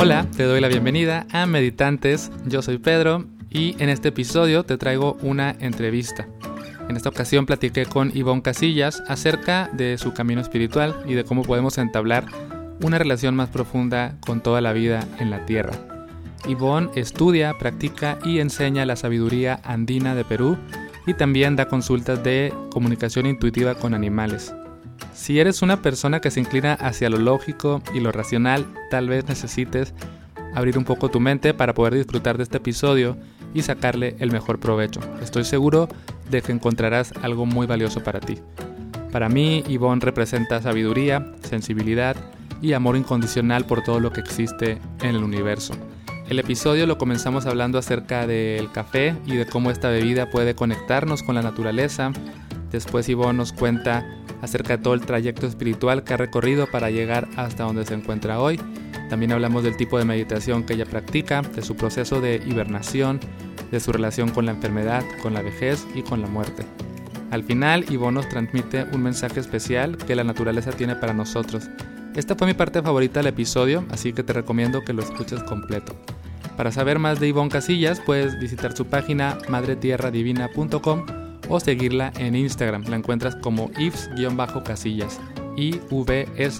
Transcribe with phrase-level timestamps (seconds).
[0.00, 2.30] Hola, te doy la bienvenida a Meditantes.
[2.46, 6.28] Yo soy Pedro y en este episodio te traigo una entrevista.
[6.88, 11.42] En esta ocasión platiqué con Ivonne Casillas acerca de su camino espiritual y de cómo
[11.42, 12.26] podemos entablar
[12.80, 15.72] una relación más profunda con toda la vida en la Tierra.
[16.46, 20.56] Ivonne estudia, practica y enseña la sabiduría andina de Perú
[21.08, 24.54] y también da consultas de comunicación intuitiva con animales.
[25.12, 29.26] Si eres una persona que se inclina hacia lo lógico y lo racional, tal vez
[29.28, 29.94] necesites
[30.54, 33.16] abrir un poco tu mente para poder disfrutar de este episodio
[33.54, 35.00] y sacarle el mejor provecho.
[35.22, 35.88] Estoy seguro
[36.30, 38.38] de que encontrarás algo muy valioso para ti.
[39.12, 42.16] Para mí, Yvonne representa sabiduría, sensibilidad
[42.60, 45.74] y amor incondicional por todo lo que existe en el universo.
[46.28, 51.22] El episodio lo comenzamos hablando acerca del café y de cómo esta bebida puede conectarnos
[51.22, 52.12] con la naturaleza.
[52.70, 54.06] Después Yvonne nos cuenta
[54.42, 58.40] acerca de todo el trayecto espiritual que ha recorrido para llegar hasta donde se encuentra
[58.40, 58.60] hoy.
[59.08, 63.20] También hablamos del tipo de meditación que ella practica, de su proceso de hibernación,
[63.70, 66.64] de su relación con la enfermedad, con la vejez y con la muerte.
[67.30, 71.68] Al final, Ivonne nos transmite un mensaje especial que la naturaleza tiene para nosotros.
[72.14, 75.94] Esta fue mi parte favorita del episodio, así que te recomiendo que lo escuches completo.
[76.56, 82.84] Para saber más de Ivonne Casillas, puedes visitar su página madretierradivina.com o seguirla en Instagram.
[82.88, 85.20] La encuentras como ifs-casillas,
[85.56, 86.58] ivs-casillas.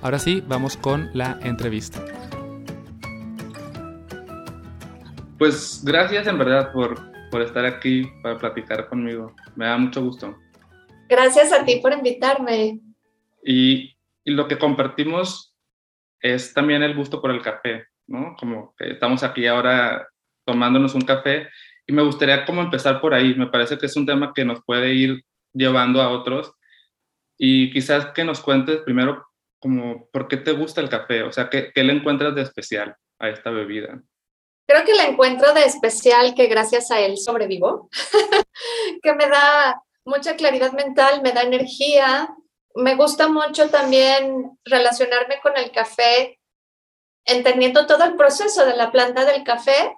[0.00, 2.04] Ahora sí, vamos con la entrevista.
[5.38, 6.98] Pues gracias en verdad por,
[7.30, 9.34] por estar aquí para platicar conmigo.
[9.56, 10.36] Me da mucho gusto.
[11.08, 12.80] Gracias a ti por invitarme.
[13.44, 15.54] Y, y, lo que compartimos
[16.20, 18.36] es también el gusto por el café, ¿no?
[18.38, 20.08] Como que estamos aquí ahora
[20.44, 21.48] tomándonos un café
[21.86, 23.34] y me gustaría como empezar por ahí.
[23.34, 26.52] Me parece que es un tema que nos puede ir llevando a otros.
[27.38, 29.26] Y quizás que nos cuentes primero
[29.58, 32.96] como por qué te gusta el café, o sea, ¿qué, qué le encuentras de especial
[33.20, 34.02] a esta bebida?
[34.66, 37.88] Creo que le encuentro de especial que gracias a él sobrevivo,
[39.02, 42.28] que me da mucha claridad mental, me da energía.
[42.74, 46.40] Me gusta mucho también relacionarme con el café,
[47.24, 49.94] entendiendo todo el proceso de la planta del café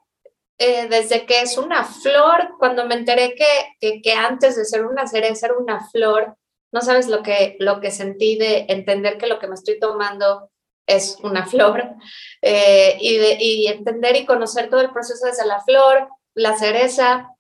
[0.58, 5.06] eh, desde que es una flor, cuando me enteré que, que, antes de ser una
[5.06, 6.36] cereza era una flor,
[6.72, 10.50] no sabes lo que, lo que sentí de entender que lo que me estoy tomando
[10.86, 11.82] es una flor
[12.42, 17.30] eh, y, de, y entender y conocer todo el proceso desde la flor, la cereza,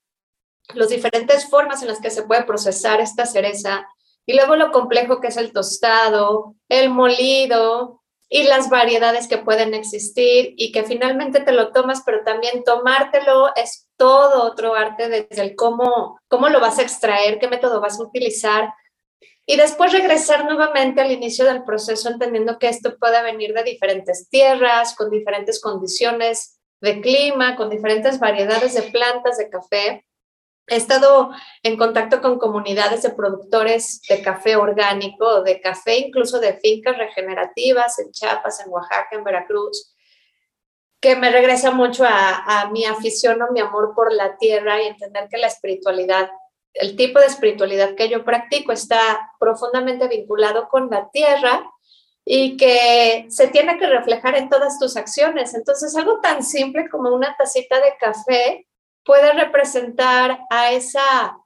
[0.72, 3.86] las diferentes formas en las que se puede procesar esta cereza
[4.26, 9.74] y luego lo complejo que es el tostado, el molido, y las variedades que pueden
[9.74, 15.42] existir y que finalmente te lo tomas, pero también tomártelo es todo otro arte desde
[15.42, 18.72] el cómo, cómo lo vas a extraer, qué método vas a utilizar.
[19.46, 24.28] Y después regresar nuevamente al inicio del proceso entendiendo que esto puede venir de diferentes
[24.30, 30.06] tierras, con diferentes condiciones de clima, con diferentes variedades de plantas de café
[30.66, 31.30] He estado
[31.62, 37.98] en contacto con comunidades de productores de café orgánico, de café incluso de fincas regenerativas
[37.98, 39.94] en Chiapas, en Oaxaca, en Veracruz,
[41.00, 45.28] que me regresa mucho a, mi afición o mi amor por la tierra y entender
[45.30, 46.30] que la espiritualidad,
[46.72, 51.70] el tipo de espiritualidad que yo practico está profundamente vinculado con la tierra
[52.24, 55.52] y que se tiene que reflejar en todas tus acciones.
[55.52, 58.66] Entonces, algo tan simple como una tacita de café
[59.04, 61.38] puede representar a esa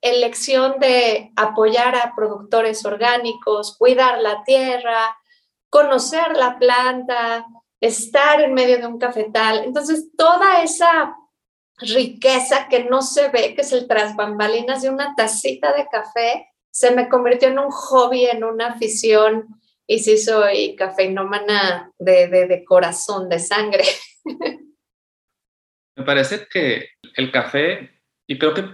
[0.00, 5.16] elección de apoyar a productores orgánicos, cuidar la tierra,
[5.68, 7.46] conocer la planta,
[7.80, 9.64] estar en medio de un cafetal.
[9.64, 11.16] Entonces, toda esa
[11.78, 16.48] riqueza que no se ve, que es el tras bambalinas de una tacita de café,
[16.70, 19.48] se me convirtió en un hobby, en una afición,
[19.86, 23.84] y sí soy cafeinómana de, de, de corazón, de sangre.
[26.00, 27.90] Me parece que el café,
[28.26, 28.64] y creo que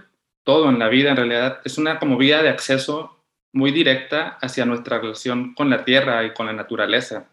[0.45, 3.21] todo en la vida en realidad, es una como vía de acceso
[3.51, 7.27] muy directa hacia nuestra relación con la tierra y con la naturaleza.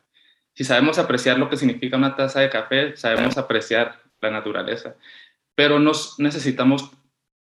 [0.52, 4.96] Si sabemos apreciar lo que significa una taza de café, sabemos apreciar la naturaleza.
[5.54, 6.90] Pero no necesitamos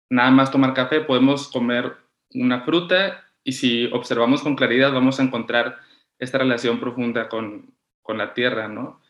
[0.10, 1.98] nada más tomar café, podemos comer
[2.34, 5.78] una fruta y si observamos con claridad vamos a encontrar
[6.20, 9.02] esta relación profunda con, con la tierra, ¿no?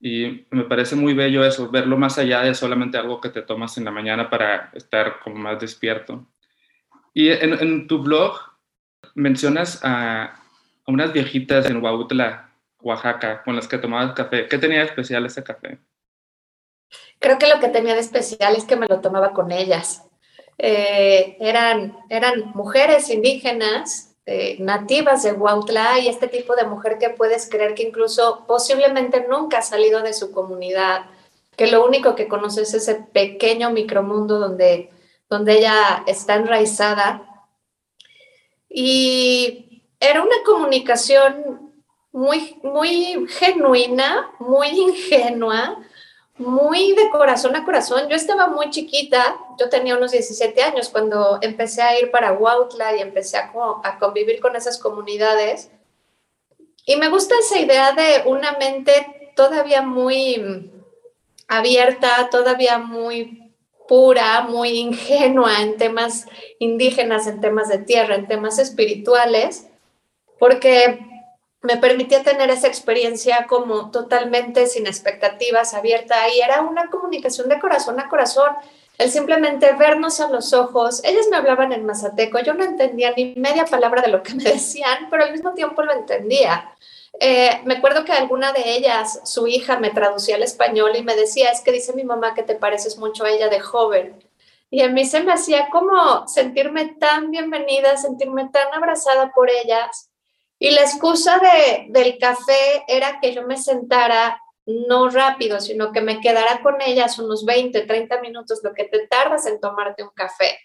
[0.00, 3.76] Y me parece muy bello eso, verlo más allá de solamente algo que te tomas
[3.78, 6.24] en la mañana para estar como más despierto.
[7.12, 8.38] Y en, tu blog
[9.14, 10.40] mencionas a,
[10.86, 14.46] unas viejitas en Huautla, Oaxaca, con las que tomabas café.
[14.46, 15.78] ¿Qué tenía de especial ese café?
[17.18, 20.04] Creo que lo que tenía de especial es que me lo tomaba con ellas.
[20.58, 27.08] Eh, eran, eran mujeres indígenas eh, nativas de Huautla y este tipo de mujer que
[27.08, 31.06] puedes creer que incluso posiblemente nunca ha salido de su comunidad,
[31.56, 34.90] que lo único que conoce es ese pequeño micromundo donde,
[35.30, 37.46] donde ella está enraizada.
[38.68, 41.72] Y era una comunicación
[42.12, 45.82] muy, muy genuina, muy ingenua,
[46.38, 48.08] muy de corazón a corazón.
[48.08, 52.96] Yo estaba muy chiquita, yo tenía unos 17 años cuando empecé a ir para Huautla
[52.96, 53.52] y empecé a,
[53.82, 55.70] a, convivir con esas comunidades.
[56.86, 60.70] Y me gusta esa idea de una mente todavía muy
[61.48, 63.52] abierta, todavía muy
[63.88, 66.26] pura, muy ingenua en temas
[66.58, 69.66] indígenas, en temas de tierra, en temas espirituales,
[70.38, 71.07] porque
[71.62, 77.58] me permitía tener esa experiencia como totalmente sin expectativas, abierta, y era una comunicación de
[77.58, 78.50] corazón a corazón,
[78.96, 81.02] el simplemente vernos a los ojos.
[81.04, 84.44] Ellas me hablaban en mazateco, yo no entendía ni media palabra de lo que me
[84.44, 86.72] decían, pero al mismo tiempo lo entendía.
[87.20, 91.16] Eh, me acuerdo que alguna de ellas, su hija, me traducía al español y me
[91.16, 94.24] decía, es que dice mi mamá que te pareces mucho a ella de joven.
[94.70, 100.07] Y a mí se me hacía como sentirme tan bienvenida, sentirme tan abrazada por ellas
[100.58, 106.00] y la excusa de, del café era que yo me sentara no rápido, sino que
[106.00, 110.10] me quedara con ellas unos 20, 30 minutos, lo que te tardas en tomarte un
[110.10, 110.58] café,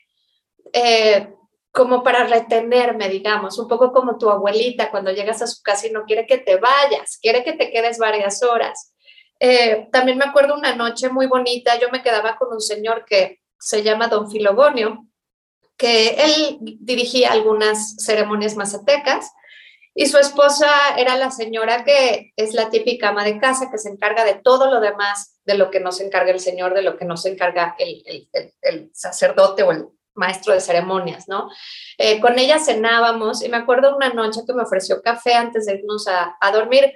[0.74, 1.34] eh,
[1.72, 5.92] como para retenerme, digamos, un poco como tu abuelita cuando llegas a su casa y
[5.92, 8.94] no quiere que te vayas, quiere que te quedes varias horas.
[9.40, 13.40] Eh, también me acuerdo una noche muy bonita, yo me quedaba con un señor que
[13.58, 15.08] se llama Don Filogonio,
[15.78, 19.32] que él dirigía algunas ceremonias mazatecas
[19.96, 20.68] y su esposa
[20.98, 24.72] era la señora que es la típica ama de casa que se encarga de todo
[24.72, 27.30] lo demás, de lo que no se encarga el señor, de lo que no se
[27.30, 28.28] encarga el,
[28.62, 31.50] el, sacerdote o el maestro de ceremonias, ¿no?
[31.98, 35.76] Eh, con ella cenábamos y me acuerdo una noche que me ofreció café antes de
[35.76, 36.92] irnos a, a dormir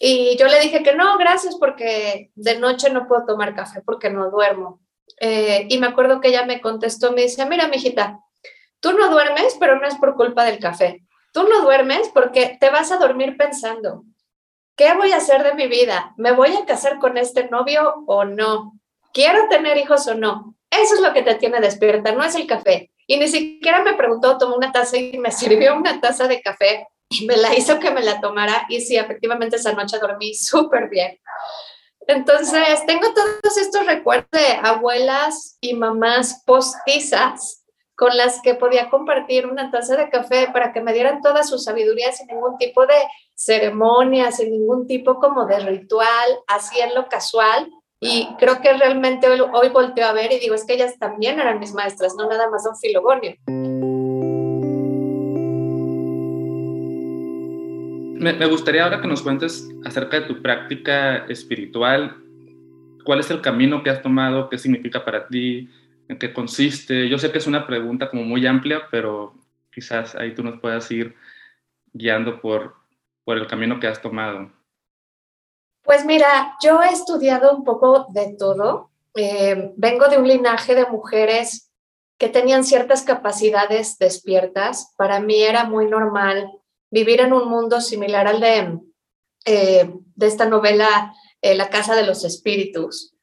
[0.00, 4.10] y yo le dije que no, gracias porque de noche no puedo tomar café porque
[4.10, 4.80] no duermo.
[5.20, 8.18] Eh, y me acuerdo que ella me contestó, me dice, mira, mijita,
[8.80, 11.03] tú no duermes, pero no es por culpa del café
[11.34, 14.04] Tú no duermes porque te vas a dormir pensando,
[14.76, 16.14] ¿qué voy a hacer de mi vida?
[16.16, 18.78] ¿Me voy a casar con este novio o no?
[19.12, 20.54] ¿Quiero tener hijos o no?
[20.70, 22.92] Eso es lo que te tiene despierta, no es el café.
[23.08, 26.86] Y ni siquiera me preguntó, tomó una taza y me sirvió una taza de café
[27.08, 28.66] y me la hizo que me la tomara.
[28.68, 31.18] Y sí, efectivamente esa noche dormí súper bien.
[32.06, 37.63] Entonces, tengo todos estos recuerdos de abuelas y mamás postizas
[37.96, 41.58] con las que podía compartir una taza de café para que me dieran toda su
[41.58, 42.94] sabiduría sin ningún tipo de
[43.34, 47.70] ceremonia, sin ningún tipo como de ritual, así en lo casual.
[48.00, 51.38] Y creo que realmente hoy, hoy volteo a ver y digo, es que ellas también
[51.38, 53.36] eran mis maestras, no nada más un filogonio.
[58.20, 62.16] Me, me gustaría ahora que nos cuentes acerca de tu práctica espiritual.
[63.04, 64.48] ¿Cuál es el camino que has tomado?
[64.48, 65.68] ¿Qué significa para ti?
[66.08, 67.08] En qué consiste.
[67.08, 69.34] Yo sé que es una pregunta como muy amplia, pero
[69.72, 71.14] quizás ahí tú nos puedas ir
[71.92, 72.74] guiando por,
[73.24, 74.50] por el camino que has tomado.
[75.82, 78.90] Pues mira, yo he estudiado un poco de todo.
[79.14, 81.70] Eh, vengo de un linaje de mujeres
[82.18, 84.94] que tenían ciertas capacidades despiertas.
[84.96, 86.50] Para mí era muy normal
[86.90, 88.78] vivir en un mundo similar al de,
[89.44, 93.14] eh, de esta novela eh, La Casa de los Espíritus,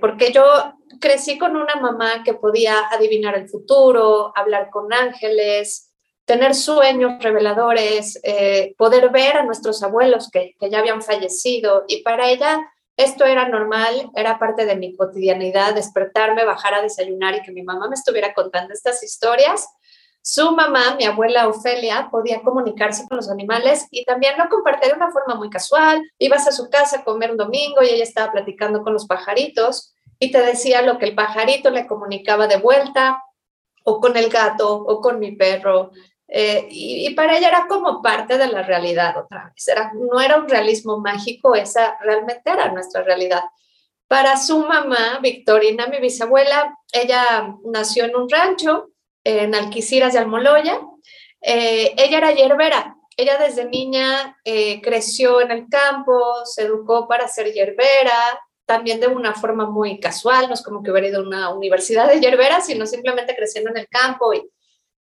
[0.00, 5.92] porque yo crecí con una mamá que podía adivinar el futuro, hablar con ángeles,
[6.24, 11.84] tener sueños reveladores, eh, poder ver a nuestros abuelos que, que ya habían fallecido.
[11.88, 12.60] Y para ella
[12.96, 17.62] esto era normal, era parte de mi cotidianidad, despertarme, bajar a desayunar y que mi
[17.62, 19.66] mamá me estuviera contando estas historias.
[20.24, 24.94] Su mamá, mi abuela Ofelia, podía comunicarse con los animales y también lo compartía de
[24.94, 26.00] una forma muy casual.
[26.18, 29.92] Ibas a su casa a comer un domingo y ella estaba platicando con los pajaritos
[30.22, 33.24] y te decía lo que el pajarito le comunicaba de vuelta,
[33.82, 35.90] o con el gato, o con mi perro.
[36.28, 39.66] Eh, y, para ella era como parte de la realidad otra vez.
[39.66, 43.42] Era, no era un realismo mágico, esa realmente era nuestra realidad.
[44.06, 48.90] Para su mamá, Victorina, mi bisabuela, ella nació en un rancho
[49.24, 50.78] en Alquiciras de Almoloya.
[51.40, 52.94] Eh, ella era hierbera.
[53.16, 58.38] Ella desde niña eh, creció en el campo, se educó para ser hierbera,
[58.72, 62.08] también de una forma muy casual, no es como que hubiera ido a una universidad
[62.08, 64.48] de hierbera, sino simplemente creciendo en el campo y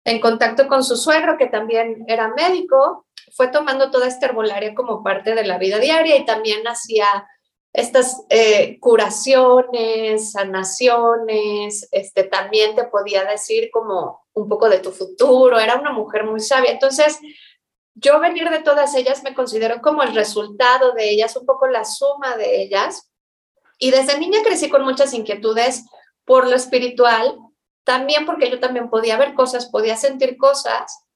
[0.04, 5.04] en contacto con su suegro, que también era médico, fue tomando toda esta herbolaria como
[5.04, 7.28] parte de la vida diaria y también hacía
[7.72, 15.60] estas eh, curaciones, sanaciones, este, también te podía decir como un poco de tu futuro,
[15.60, 16.72] era una mujer muy sabia.
[16.72, 17.20] Entonces,
[17.94, 21.84] yo venir de todas ellas me considero como el resultado de ellas, un poco la
[21.84, 23.09] suma de ellas.
[23.80, 25.86] Y desde niña crecí con muchas inquietudes
[26.24, 27.36] por lo espiritual,
[27.82, 31.06] también porque yo también podía ver cosas, podía sentir cosas.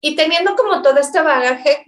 [0.00, 1.84] Y teniendo como todo este bagaje,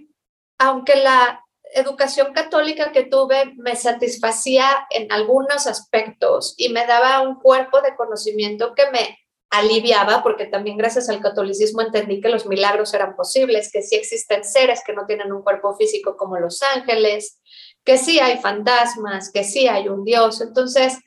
[0.59, 7.39] aunque la educación católica que tuve me satisfacía en algunos aspectos y me daba un
[7.39, 9.17] cuerpo de conocimiento que me
[9.49, 14.43] aliviaba, porque también gracias al catolicismo entendí que los milagros eran posibles, que sí existen
[14.43, 17.39] seres que no tienen un cuerpo físico como los ángeles,
[17.87, 20.41] que sí hay fantasmas, que sí hay un Dios.
[20.41, 20.99] Entonces,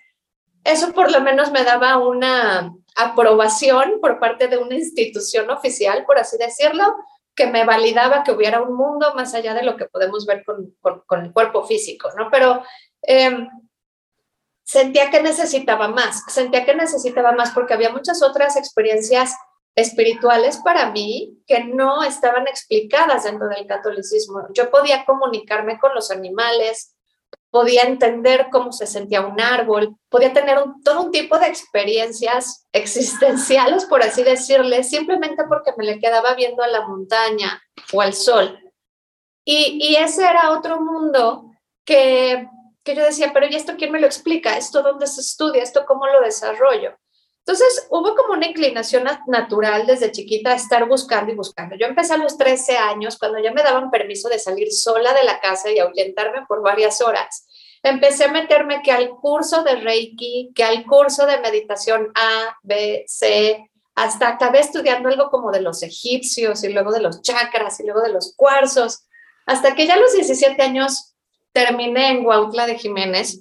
[0.65, 6.17] eso por lo menos me daba una aprobación por parte de una institución oficial, por
[6.17, 6.97] así decirlo,
[7.35, 10.75] que me validaba que hubiera un mundo más allá de lo que podemos ver con,
[11.05, 12.31] con, el cuerpo físico, ¿no?
[12.31, 12.63] Pero
[13.03, 13.47] em,
[14.65, 19.37] sentía que necesitaba más, sentía que necesitaba más porque había muchas otras experiencias
[19.81, 24.47] espirituales para mí que no estaban explicadas dentro del catolicismo.
[24.55, 26.97] Yo podía comunicarme con los animales,
[27.51, 33.85] podía entender cómo se sentía un árbol, podía tener todo un tipo de experiencias existenciales,
[33.87, 37.61] por así decirle, simplemente porque me le quedaba viendo a la montaña
[37.93, 38.59] o al sol.
[39.45, 41.51] Y, y ese era otro mundo
[41.85, 42.49] que,
[42.85, 44.57] que yo decía, pero ¿y esto quién me lo explica?
[44.57, 45.63] ¿Esto dónde se estudia?
[45.63, 46.97] ¿Esto cómo lo desarrollo?
[47.41, 51.75] Entonces hubo como una inclinación natural desde chiquita a estar buscando y buscando.
[51.77, 55.25] Yo empecé a los 13 años, cuando ya me daban permiso de salir sola de
[55.25, 57.47] la casa y ahuyentarme por varias horas.
[57.83, 63.05] Empecé a meterme que al curso de Reiki, que al curso de meditación A, B,
[63.09, 67.85] C, hasta acabé estudiando algo como de los egipcios y luego de los chakras y
[67.85, 69.07] luego de los cuarzos,
[69.47, 71.15] hasta que ya a los 17 años
[71.53, 73.41] terminé en Huautla de Jiménez,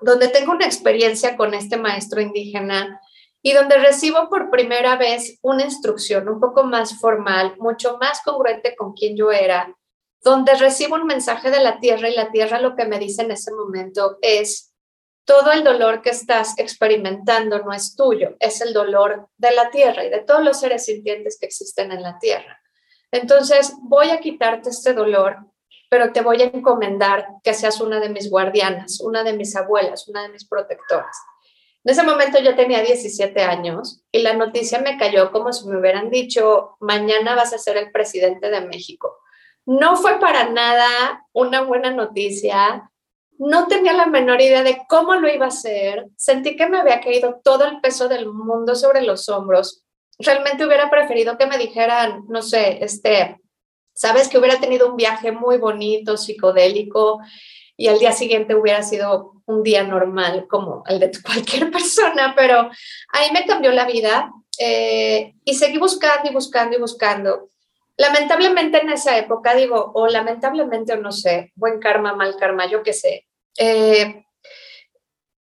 [0.00, 3.00] donde tengo una experiencia con este maestro indígena
[3.42, 8.74] y donde recibo por primera vez una instrucción un poco más formal, mucho más congruente
[8.76, 9.74] con quien yo era,
[10.22, 13.30] donde recibo un mensaje de la tierra y la tierra lo que me dice en
[13.30, 14.68] ese momento es,
[15.28, 20.02] todo el dolor que estás experimentando no es tuyo, es el dolor de la tierra
[20.02, 22.58] y de todos los seres sintientes que existen en la tierra.
[23.12, 25.36] Entonces, voy a quitarte este dolor,
[25.90, 30.08] pero te voy a encomendar que seas una de mis guardianas, una de mis abuelas,
[30.08, 31.16] una de mis protectoras.
[31.88, 35.78] En ese momento yo tenía 17 años y la noticia me cayó como si me
[35.78, 39.16] hubieran dicho, mañana vas a ser el presidente de México.
[39.64, 42.90] No fue para nada una buena noticia.
[43.38, 46.08] No tenía la menor idea de cómo lo iba a hacer.
[46.14, 49.82] Sentí que me había caído todo el peso del mundo sobre los hombros.
[50.18, 53.40] Realmente hubiera preferido que me dijeran, no sé, este,
[53.94, 57.22] sabes que hubiera tenido un viaje muy bonito, psicodélico,
[57.78, 62.68] y al día siguiente hubiera sido un día normal como el de cualquier persona, pero
[63.10, 67.50] ahí me cambió la vida eh, y seguí buscando y buscando y buscando.
[67.96, 72.82] Lamentablemente en esa época, digo, o lamentablemente o no sé, buen karma, mal karma, yo
[72.82, 74.24] qué sé, eh,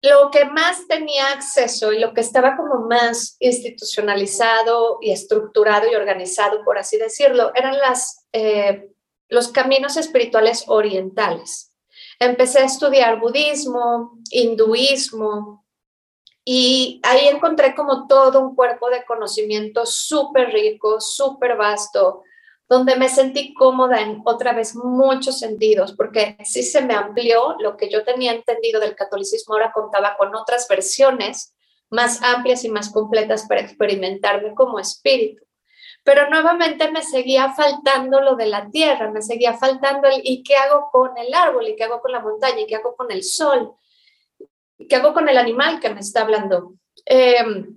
[0.03, 5.95] lo que más tenía acceso y lo que estaba como más institucionalizado y estructurado y
[5.95, 8.91] organizado, por así decirlo, eran las, eh,
[9.29, 11.73] los caminos espirituales orientales.
[12.19, 15.67] Empecé a estudiar budismo, hinduismo,
[16.49, 22.23] y ahí encontré como todo un cuerpo de conocimiento súper rico, súper vasto,
[22.69, 27.77] donde me sentí cómoda en otra vez muchos sentidos, porque sí se me amplió lo
[27.77, 31.53] que yo tenía entendido del catolicismo, ahora contaba con otras versiones
[31.91, 35.46] más amplias y más completas para experimentarme como espíritu
[36.07, 40.55] pero nuevamente me seguía faltando lo de la tierra, me seguía faltando el ¿y qué
[40.55, 41.67] hago con el árbol?
[41.67, 42.61] ¿y qué hago con la montaña?
[42.61, 43.73] ¿y qué hago con el sol?
[44.79, 46.75] ¿y qué hago con el animal que me está hablando?
[47.05, 47.77] Em,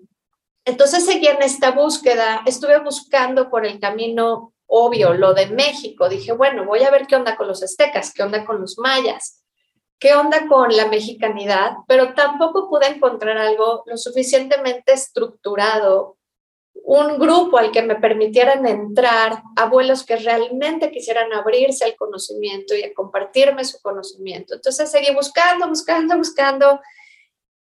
[0.64, 6.32] entonces seguí en esta búsqueda, estuve buscando por el camino obvio, lo de México, dije,
[6.32, 9.44] bueno, voy a ver qué onda con los aztecas, qué onda con los mayas,
[9.98, 16.19] qué onda con la mexicanidad, pero tampoco pude encontrar algo lo suficientemente estructurado
[16.84, 22.84] un grupo al que me permitieran entrar, abuelos que realmente quisieran abrirse al conocimiento y
[22.84, 24.56] a compartirme su conocimiento.
[24.56, 26.82] Entonces seguí buscando, buscando, buscando.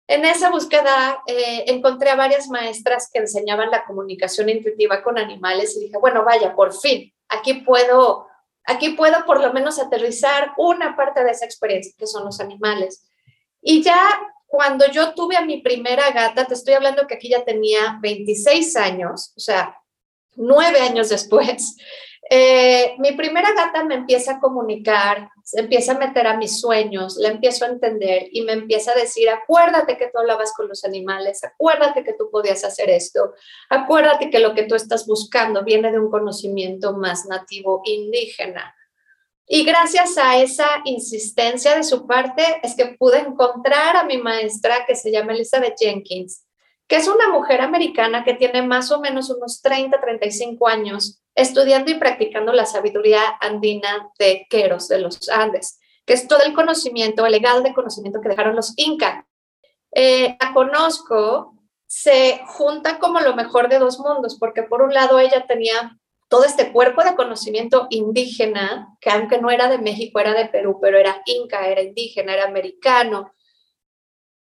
[0.07, 5.77] En esa búsqueda eh, encontré a varias maestras que enseñaban la comunicación intuitiva con animales
[5.77, 8.29] y dije, bueno, vaya, por fin, aquí puedo,
[8.65, 13.09] aquí puedo por lo menos aterrizar una parte de esa experiencia que son los animales.
[13.61, 17.45] Y ya cuando yo tuve a mi primera gata, te estoy hablando que aquí ya
[17.45, 19.77] tenía 26 años, o sea,
[20.37, 21.77] nueve años después,
[22.29, 27.17] Eh, mi primera gata me empieza a comunicar, se empieza a meter a mis sueños,
[27.19, 30.85] la empiezo a entender y me empieza a decir, acuérdate que tú hablabas con los
[30.85, 33.35] animales, acuérdate que tú podías hacer esto,
[33.71, 38.75] acuérdate que lo que tú estás buscando viene de un conocimiento más nativo indígena.
[39.49, 44.85] Y gracias a esa insistencia de su parte es que pude encontrar a mi maestra
[44.87, 46.45] que se llama Elizabeth Jenkins,
[46.89, 51.93] que es una mujer americana que tiene más o menos unos 30, 35 años estudiando
[51.93, 57.25] y practicando la sabiduría andina de Queros, de los Andes, que es todo el conocimiento,
[57.25, 59.25] el legado de conocimiento que dejaron los incas.
[59.93, 61.55] Eh, la conozco,
[61.87, 65.97] se junta como lo mejor de dos mundos, porque por un lado ella tenía
[66.29, 70.79] todo este cuerpo de conocimiento indígena, que aunque no era de México, era de Perú,
[70.81, 73.33] pero era inca, era indígena, era americano,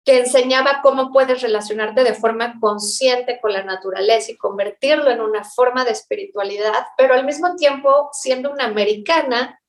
[0.04, 5.42] que enseñaba cómo puedes relacionarte de forma consciente con la naturaleza y convertirlo en una
[5.42, 9.60] forma de espiritualidad, pero al mismo tiempo siendo una americana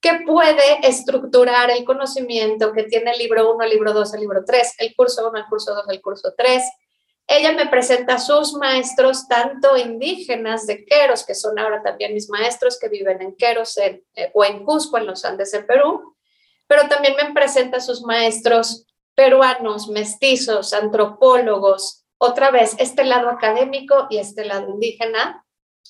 [0.00, 4.44] que puede estructurar el conocimiento que tiene el libro 1, el libro 2, el libro
[4.44, 6.62] 3, el curso 1, el curso 2, el curso 3.
[7.28, 12.28] Ella me presenta a sus maestros, tanto indígenas de Queros, que son ahora también mis
[12.30, 16.16] maestros que viven en Queros eh, o en Cusco, en los Andes, en Perú,
[16.68, 24.06] pero también me presenta a sus maestros peruanos, mestizos, antropólogos, otra vez este lado académico
[24.08, 25.44] y este lado indígena,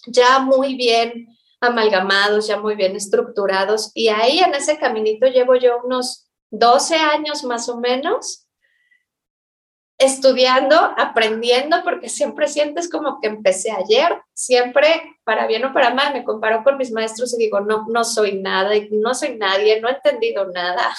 [0.07, 1.29] ya muy bien
[1.61, 3.91] amalgamados, ya muy bien estructurados.
[3.95, 8.46] Y ahí en ese caminito llevo yo unos 12 años más o menos
[9.99, 16.13] estudiando, aprendiendo, porque siempre sientes como que empecé ayer, siempre, para bien o para mal,
[16.13, 19.89] me comparo con mis maestros y digo, no, no soy nada, no soy nadie, no
[19.89, 20.95] he entendido nada.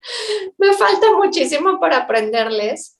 [0.58, 2.98] me falta muchísimo para aprenderles,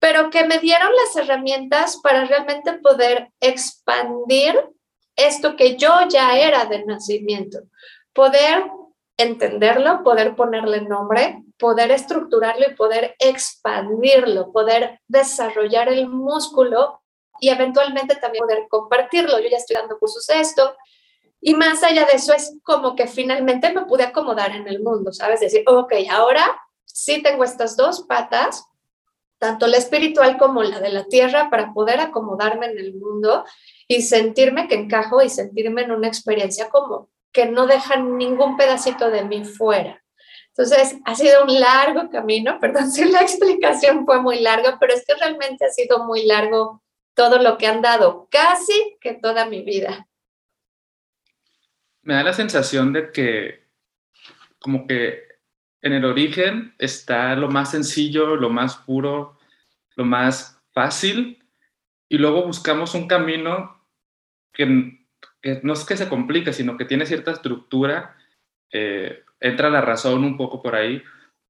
[0.00, 4.54] pero que me dieron las herramientas para realmente poder expandir
[5.16, 7.60] esto que yo ya era de nacimiento,
[8.12, 8.64] poder
[9.16, 17.00] entenderlo, poder ponerle nombre, poder estructurarlo y poder expandirlo, poder desarrollar el músculo
[17.40, 19.38] y eventualmente también poder compartirlo.
[19.38, 20.74] Yo ya estoy dando cursos de esto,
[21.40, 25.12] y más allá de eso es como que finalmente me pude acomodar en el mundo,
[25.12, 25.40] ¿sabes?
[25.40, 28.64] Decir, ok, ahora sí tengo estas dos patas,
[29.38, 33.44] tanto la espiritual como la de la tierra, para poder acomodarme en el mundo
[33.86, 39.10] y sentirme que encajo y sentirme en una experiencia como que no deja ningún pedacito
[39.10, 40.02] de mí fuera.
[40.56, 45.04] Entonces, ha sido un largo camino, perdón si la explicación fue muy larga, pero es
[45.06, 46.82] que realmente ha sido muy largo
[47.14, 50.06] todo lo que han dado, casi que toda mi vida.
[52.02, 53.66] Me da la sensación de que
[54.58, 55.24] como que
[55.82, 59.38] en el origen está lo más sencillo, lo más puro,
[59.94, 61.42] lo más fácil,
[62.08, 63.86] y luego buscamos un camino
[64.52, 64.66] que,
[65.62, 68.16] no es que se complique, sino que tiene cierta estructura,
[68.72, 71.02] eh, entra la razón un poco por ahí,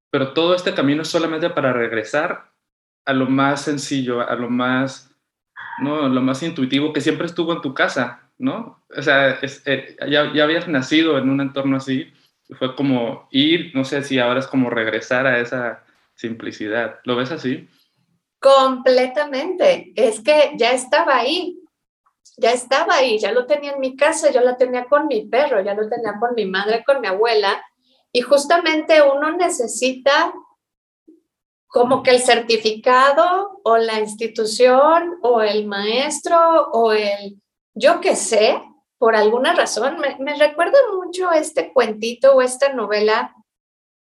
[0.09, 2.51] pero todo este camino es solamente para regresar
[3.05, 5.11] a lo más sencillo, a lo más,
[5.79, 6.09] ¿no?
[6.09, 8.83] lo más intuitivo que siempre estuvo en tu casa, ¿no?
[8.95, 12.11] O sea, eh, ya, ya, habías nacido en un entorno así,
[12.57, 15.83] fue como ir, no sé si ahora es como regresar a esa
[16.15, 16.99] simplicidad.
[17.03, 17.69] ¿Lo ves así?
[18.39, 21.59] Completamente, es que ya estaba ahí,
[22.37, 25.61] ya estaba ahí, ya lo tenía en mi casa, yo la tenía con mi perro,
[25.61, 27.63] ya lo tenía con mi madre, con mi abuela,
[28.17, 30.33] y justamente uno necesita
[31.67, 36.35] como que el certificado o la institución o el maestro
[36.71, 37.39] o el
[37.75, 38.59] yo que sé,
[38.97, 43.35] por alguna razón, me, me recuerda mucho este cuentito o esta novela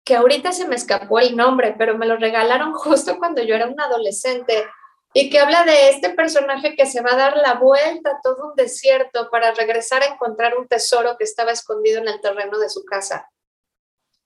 [0.04, 3.68] que ahorita se me escapó el nombre, pero me lo regalaron justo cuando yo era
[3.68, 4.66] un adolescente
[5.14, 8.48] y que habla de este personaje que se va a dar la vuelta a todo
[8.48, 12.70] un desierto para regresar a encontrar un tesoro que estaba escondido en el terreno de
[12.70, 13.30] su casa.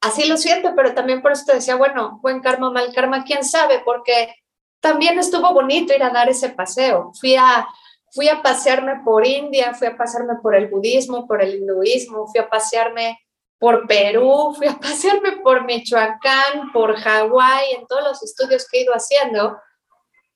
[0.05, 3.45] Así lo siento, pero también por eso te decía, bueno, buen karma, mal karma, quién
[3.45, 4.35] sabe, porque
[4.81, 7.13] también estuvo bonito ir a dar ese paseo.
[7.19, 7.67] Fui a
[8.15, 12.41] Fui a pasearme por India, fui a pasearme por el budismo, por el hinduismo, fui
[12.41, 13.19] a pasearme
[13.59, 18.83] por Perú, fui a pasearme por Michoacán, por Hawái, en todos los estudios que he
[18.83, 19.59] ido haciendo.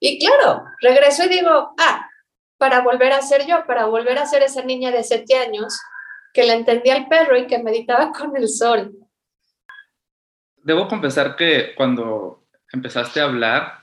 [0.00, 2.10] Y claro, regreso y digo, ah,
[2.56, 5.80] para volver a ser yo, para volver a ser esa niña de siete años
[6.34, 8.92] que le entendía al perro y que meditaba con el sol.
[10.62, 12.42] Debo confesar que cuando
[12.72, 13.78] empezaste a hablar,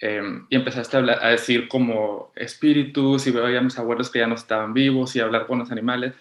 [0.00, 4.20] Em, y empezaste a, hablar, a, decir como espíritus y veía a mis abuelos que
[4.20, 6.14] ya no estaban vivos y hablar con los animales.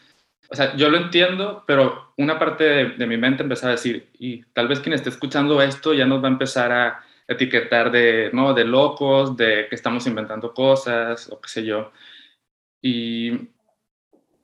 [0.50, 4.44] O sea, yo lo entiendo, pero una parte de, mi mente empezó a decir, y
[4.54, 8.54] tal vez quien esté escuchando esto ya nos va a empezar a etiquetar de, ¿no?
[8.54, 11.92] de locos, de que estamos inventando cosas o qué sé yo.
[12.82, 13.32] Y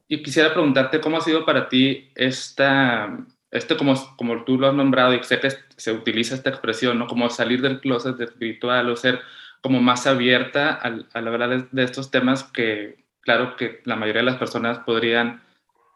[0.08, 3.18] Y quisiera preguntarte cómo ha sido para ti esta,
[3.54, 7.06] este como, como tú lo has nombrado y sé que se utiliza esta expresión, ¿no?
[7.08, 9.22] Como salir del closet espiritual o ser
[9.62, 14.38] como más abierta a hablar de, estos temas que, claro, que la mayoría de las
[14.38, 15.44] personas podrían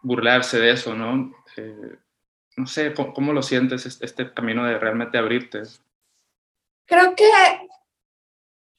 [0.04, 1.34] burlarse de eso, ¿no?
[1.58, 1.98] Eh,
[2.56, 5.64] no sé, ¿cómo, lo sientes este camino de realmente abrirte?
[6.86, 7.26] Creo que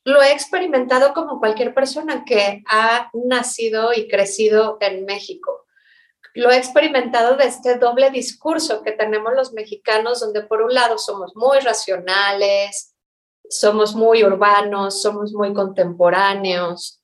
[0.04, 5.67] lo he experimentado como cualquier persona que ha nacido y crecido en México.
[6.34, 10.98] Lo he experimentado de este doble discurso que tenemos los mexicanos, donde por un lado
[10.98, 12.94] somos muy racionales,
[13.48, 17.00] somos muy urbanos, somos muy contemporáneos,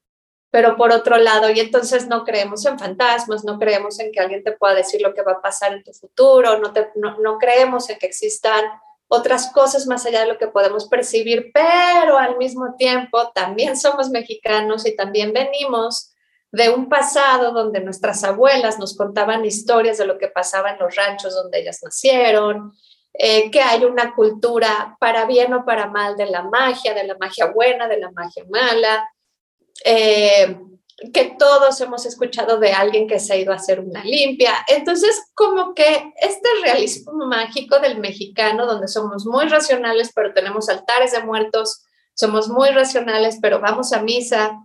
[0.51, 4.45] pero por otro lado, y entonces no creemos en fantasmas, no creemos en que alguien
[4.45, 8.07] te pueda decir lo que va a pasar en tu futuro, no, creemos en que
[8.07, 8.65] existan
[9.09, 14.11] otras cosas más allá de lo que podemos percibir, pero al mismo tiempo también somos
[14.11, 16.14] mexicanos y también venimos
[16.55, 20.95] de un pasado donde nuestras abuelas nos contaban historias de lo que pasaba en los
[20.95, 22.73] ranchos donde ellas nacieron,
[23.13, 27.17] eh, que hay una cultura para bien o para mal de la magia, de la
[27.19, 29.05] magia buena, de la magia mala,
[29.85, 30.57] eh,
[31.13, 34.55] que todos hemos escuchado de alguien que se ha ido a hacer una limpia.
[34.69, 41.11] Entonces, como que este realismo mágico del mexicano, donde somos muy racionales, pero tenemos altares
[41.11, 44.57] de muertos, somos muy racionales, pero vamos a misa.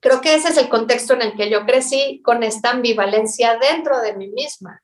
[0.00, 4.00] Creo que ese es el contexto en el que yo crecí con esta ambivalencia dentro
[4.00, 4.82] de mí misma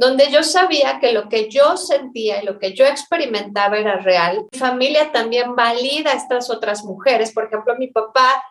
[0.00, 4.46] donde yo sabía que lo que yo sentía y lo que yo experimentaba era real.
[4.50, 7.34] Mi familia también valida a estas otras mujeres.
[7.34, 8.42] Por ejemplo, mi papá,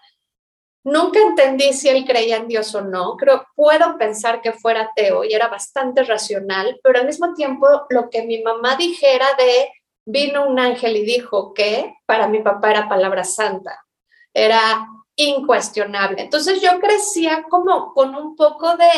[0.84, 3.18] nunca entendí si él creía en Dios o no.
[3.18, 8.12] Creo, puedo pensar que fuera ateo y era bastante racional, pero al mismo tiempo lo
[8.12, 9.72] que mi mamá dijera de
[10.06, 13.84] vino un ángel y dijo que para mi papá era palabra santa.
[14.36, 14.88] Era
[15.24, 16.22] incuestionable.
[16.22, 18.90] Entonces yo crecía como con un poco de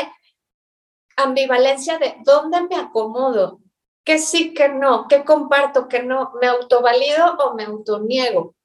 [1.18, 3.60] ambivalencia de dónde me acomodo,
[4.04, 8.56] que sí, que no, que comparto, que no, me autovalido o me autoniego.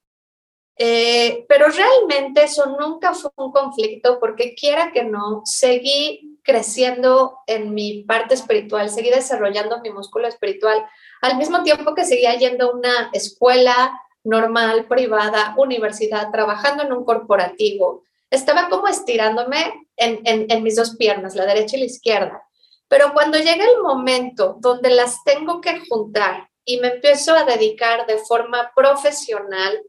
[0.78, 7.72] Eh, pero realmente eso nunca fue un conflicto porque quiera que no, seguí creciendo en
[7.72, 10.86] mi parte espiritual, seguí desarrollando mi músculo espiritual,
[11.22, 17.04] al mismo tiempo que seguía yendo a una escuela normal, privada, universidad, trabajando en un
[17.04, 18.02] corporativo.
[18.30, 22.42] Estaba como estirándome en, mis dos piernas, la derecha y la izquierda.
[22.88, 28.06] Pero cuando llega el momento donde las tengo que juntar y me empiezo a dedicar
[28.06, 29.80] de forma profesional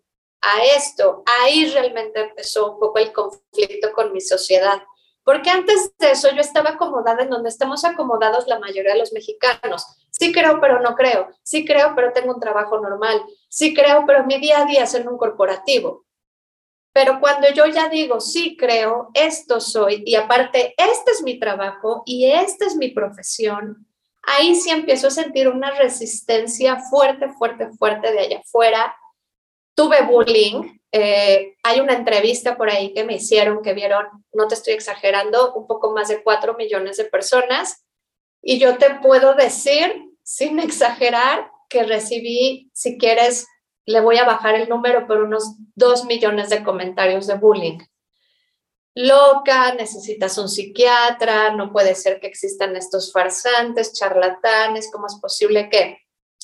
[0.41, 4.81] a esto, ahí realmente empezó un poco el conflicto con mi sociedad.
[5.27, 9.11] Porque antes de eso yo estaba acomodada en donde estamos acomodados la mayoría de los
[9.11, 9.85] mexicanos.
[10.09, 11.27] Sí creo, pero no creo.
[11.43, 13.21] Sí creo, pero tengo un trabajo normal.
[13.49, 16.05] Sí creo, pero mi día a día es en un corporativo.
[16.93, 22.03] Pero cuando yo ya digo, sí creo, esto soy, y aparte, este es mi trabajo
[22.05, 23.85] y esta es mi profesión,
[24.23, 28.95] ahí sí empiezo a sentir una resistencia fuerte, fuerte, fuerte de allá afuera.
[29.75, 30.76] Tuve bullying.
[30.91, 35.53] Eh, hay una entrevista por ahí que me hicieron, que vieron, no te estoy exagerando,
[35.53, 37.85] un poco más de cuatro millones de personas.
[38.41, 43.47] Y yo te puedo decir, sin exagerar, que recibí, si quieres,
[43.85, 47.79] le voy a bajar el número por unos dos millones de comentarios de bullying.
[48.95, 55.69] Loca, necesitas un psiquiatra, no puede ser que existan estos farsantes, charlatanes, ¿cómo es posible
[55.69, 55.99] que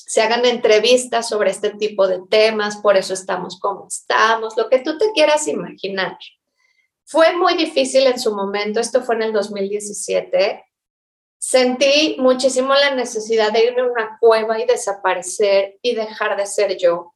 [0.06, 2.76] se hagan entrevistas sobre este tipo de temas?
[2.78, 6.18] Por eso estamos como estamos, lo que tú te quieras imaginar.
[7.04, 10.64] Fue muy difícil en su momento, esto fue en el 2017.
[11.38, 16.78] Sentí muchísimo la necesidad de irme a una cueva y desaparecer y dejar de ser
[16.78, 17.14] yo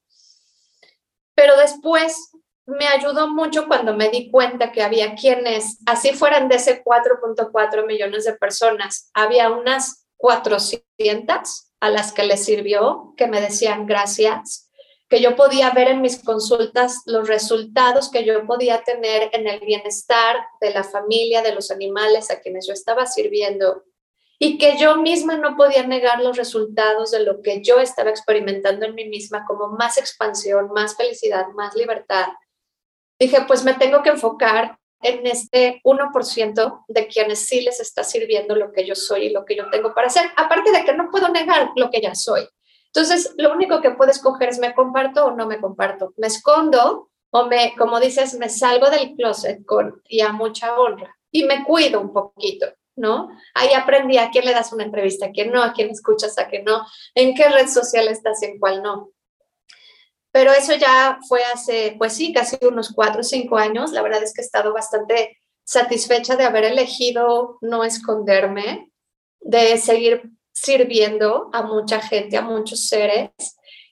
[1.39, 2.33] pero después
[2.67, 7.87] me ayudó mucho cuando me di cuenta que había quienes, así fueran de ese 4.4
[7.87, 14.71] millones de personas, había unas 400 a las que les sirvió, que me decían gracias,
[15.09, 19.61] que yo podía ver en mis consultas los resultados que yo podía tener en el
[19.61, 23.85] bienestar de la familia, de los animales a quienes yo estaba sirviendo
[24.39, 28.87] y que yo misma no podía negar los resultados de lo que yo estaba experimentando
[28.87, 32.29] en mí misma como más expansión, más felicidad, más libertad.
[33.19, 38.55] Dije, pues me tengo que enfocar en este 1% de quienes sí les está sirviendo
[38.55, 41.11] lo que yo soy y lo que yo tengo para hacer, aparte de que no
[41.11, 42.49] puedo negar lo que ya soy.
[42.87, 47.11] Entonces, lo único que puedo escoger es me comparto o no me comparto, me escondo
[47.31, 51.65] o me, como dices, me salgo del closet con y a mucha honra y me
[51.65, 52.67] cuido un poquito.
[52.99, 53.29] ¿no?
[53.55, 56.49] Ahí aprendí a quién le das una entrevista, a quién no, a quién escuchas, a
[56.49, 56.85] quién no,
[57.15, 59.13] en qué red social estás y en cuál no.
[60.39, 63.91] Pero eso ya fue hace, pues sí, casi unos cuatro o cinco años.
[63.91, 68.93] La verdad es que he estado bastante satisfecha de haber elegido no esconderme,
[69.41, 73.31] de seguir sirviendo a mucha gente, a muchos seres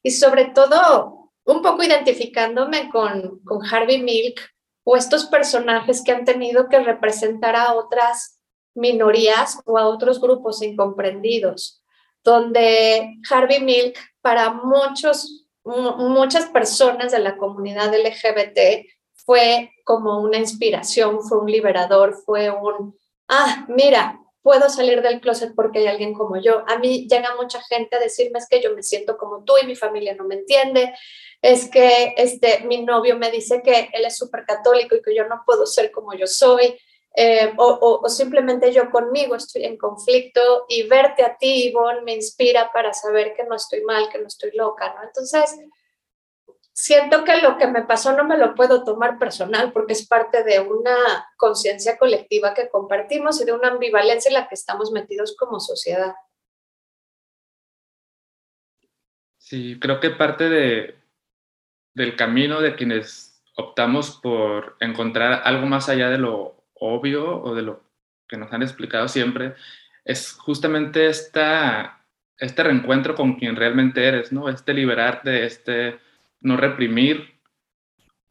[0.05, 4.41] y sobre todo un poco identificándome con, con Harvey Milk
[4.85, 8.39] o estos personajes que han tenido que representar a otras
[8.73, 11.83] minorías o a otros grupos incomprendidos,
[12.23, 21.20] donde Harvey Milk para muchos, muchas personas de la comunidad LGBT fue como una inspiración,
[21.22, 22.96] fue un liberador, fue un,
[23.29, 26.62] ah, mira, puedo salir del closet porque hay alguien como yo.
[26.68, 29.66] A mí llega mucha gente a decirme es que yo me siento como tú y
[29.66, 30.94] mi familia no me entiende,
[31.42, 35.26] es que este, mi novio me dice que él es súper católico y que yo
[35.26, 36.79] no puedo ser como yo soy.
[37.18, 42.12] Eh, o, o, simplemente yo conmigo estoy en conflicto y verte a ti, Ivonne, me
[42.12, 45.02] inspira para saber que no estoy mal, que no estoy loca, ¿no?
[45.02, 45.59] Entonces,
[46.74, 50.44] siento que lo que me pasó no me lo puedo tomar personal porque es parte
[50.44, 55.35] de una conciencia colectiva que compartimos y de una ambivalencia en la que estamos metidos
[55.38, 56.14] como sociedad.
[59.38, 60.98] Sí, creo que parte de,
[61.94, 67.62] del camino de quienes optamos por encontrar algo más allá de lo obvio o de
[67.62, 67.83] lo
[68.29, 69.55] que nos han explicado siempre
[70.07, 72.05] es justamente esta,
[72.39, 74.49] este reencuentro con quien realmente eres, ¿no?
[74.49, 75.99] Este liberarte, este
[76.41, 77.35] no reprimir.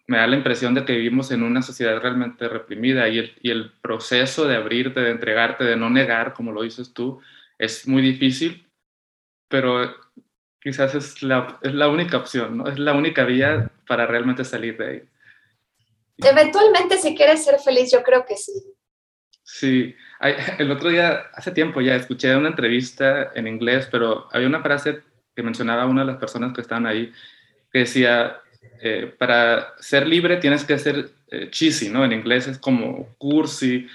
[0.07, 4.47] Me da la impresión de que vivimos en una sociedad realmente reprimida y el, proceso
[4.47, 7.19] de abrirte, de entregarte, de no negar, como lo dices tú,
[7.57, 8.67] es muy difícil,
[9.49, 9.95] pero
[10.61, 12.67] quizás es la, es la única opción, ¿no?
[12.67, 15.03] Es la única vía para realmente salir de ahí.
[16.17, 18.53] Eventualmente, si quieres ser feliz, yo creo que sí.
[19.43, 19.95] Sí,
[20.59, 25.01] el otro día, hace tiempo ya, escuché una entrevista en inglés, pero había una frase
[25.35, 27.11] que mencionaba una de las personas que estaban ahí,
[27.71, 28.41] que decía,
[28.81, 32.05] eh, para ser libre tienes que ser eh, cheesy, ¿no?
[32.05, 33.87] En inglés es como cursi.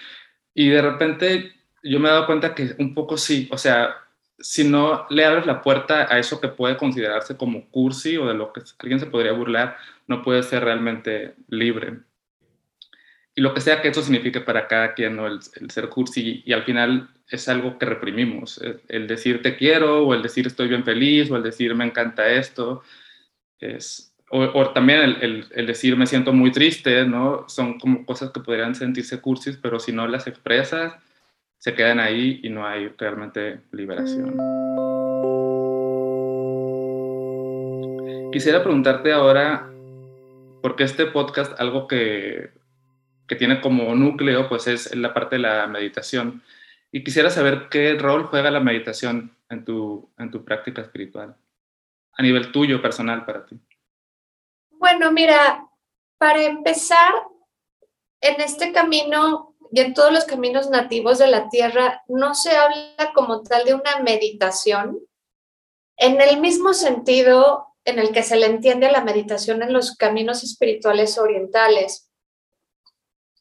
[0.55, 1.53] Y de repente
[1.83, 3.97] yo me he dado cuenta que un poco sí, o sea,
[4.39, 8.35] si no le abres la puerta a eso que puede considerarse como cursi o de
[8.35, 11.99] lo que alguien se podría burlar, no puede ser realmente libre.
[13.41, 15.27] Y lo que sea que eso signifique para cada quien, ¿no?
[15.27, 20.07] el, ser cursi, y al final es algo que reprimimos, el, el decir te quiero,
[20.07, 22.83] o el decir estoy bien feliz, o el decir me encanta esto,
[23.59, 27.47] es, o, también el, el, decir me siento muy triste, ¿no?
[27.49, 30.93] Son como cosas que podrían sentirse cursis, pero si no las expresas,
[31.57, 34.37] se quedan ahí y no hay realmente liberación.
[38.33, 39.67] Quisiera preguntarte ahora,
[40.61, 42.60] porque este podcast, algo que,
[43.31, 46.43] que tiene como núcleo, pues es la parte de la meditación.
[46.91, 51.37] Y quisiera saber qué rol juega la meditación en tu, en tu práctica espiritual
[52.21, 53.57] a nivel tuyo, personal para ti?
[54.73, 55.65] Bueno, mira,
[56.19, 57.13] para empezar,
[58.21, 63.13] en este camino y en todos los caminos nativos de la tierra, no se habla
[63.15, 64.99] como tal de una meditación,
[65.97, 69.97] en el mismo sentido en el que se le entiende a la meditación en los
[69.97, 72.10] caminos espirituales orientales.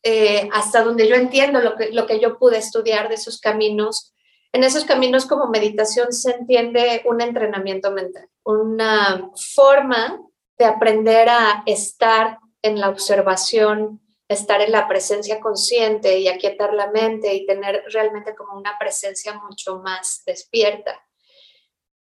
[0.03, 4.13] Eh, hasta donde yo entiendo lo que, lo que yo pude estudiar de esos caminos,
[4.53, 10.19] en esos caminos como meditación se entiende un entrenamiento mental, una forma
[10.57, 16.91] de aprender a estar en la observación, estar en la presencia consciente y aquietar la
[16.91, 21.03] mente y tener realmente como una presencia mucho más despierta.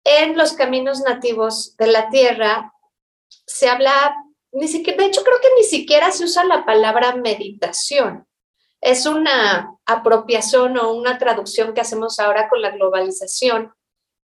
[0.04, 2.72] En los caminos nativos de la tierra
[3.28, 4.14] se habla,
[4.52, 8.28] ni siquiera, de hecho creo que ni siquiera se usa la palabra meditación
[8.80, 13.72] es una apropiación o una traducción que hacemos ahora con la globalización,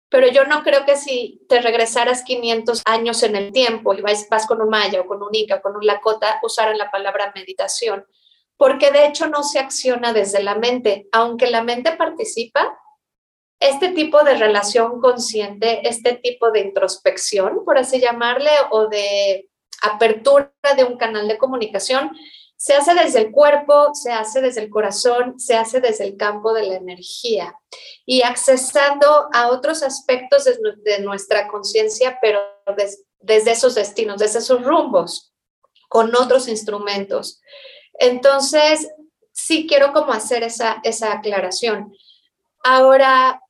[0.09, 4.29] pero yo no creo que si te regresaras 500 años en el tiempo y vas,
[4.31, 7.33] vas con un maya o con un inca o con un lakota, usaran la palabra
[7.35, 8.07] meditación,
[8.57, 12.79] porque de hecho no se acciona desde la mente, aunque la mente participa.
[13.61, 19.49] Este tipo de relación consciente, este tipo de introspección, por así llamarle, o de
[19.85, 22.11] apertura de un canal de comunicación,
[22.57, 26.55] se hace desde el cuerpo, se hace desde el corazón, se hace desde el campo
[26.55, 27.55] de la energía
[28.07, 32.41] y accesando a otros aspectos de, nuestra conciencia, pero
[33.21, 35.35] desde esos destinos, desde esos rumbos,
[35.89, 37.41] con otros instrumentos.
[37.99, 38.89] Entonces,
[39.33, 41.93] sí quiero como hacer esa, esa aclaración.
[42.63, 43.43] Ahora,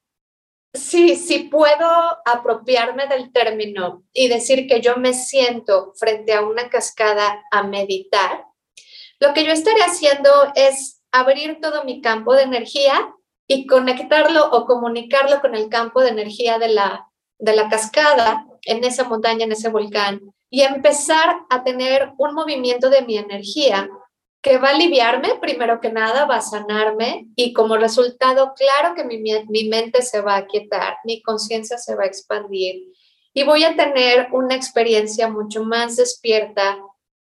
[0.75, 1.89] sí, sí puedo
[2.25, 8.45] apropiarme del término y decir que yo me siento frente a una cascada a meditar,
[9.21, 13.15] lo que yo estaré haciendo es abrir todo mi campo de energía
[13.47, 17.09] y conectarlo o comunicarlo con el campo de energía de la,
[17.39, 22.91] de la cascada en esa montaña, en ese volcán, y empezar a tener un movimiento
[22.91, 23.89] de mi energía
[24.45, 29.03] que va a aliviarme, primero que nada, va a sanarme y como resultado, claro que
[29.03, 29.17] mi,
[29.49, 32.93] mi mente se va a quietar, mi conciencia se va a expandir
[33.33, 36.79] y voy a tener una experiencia mucho más despierta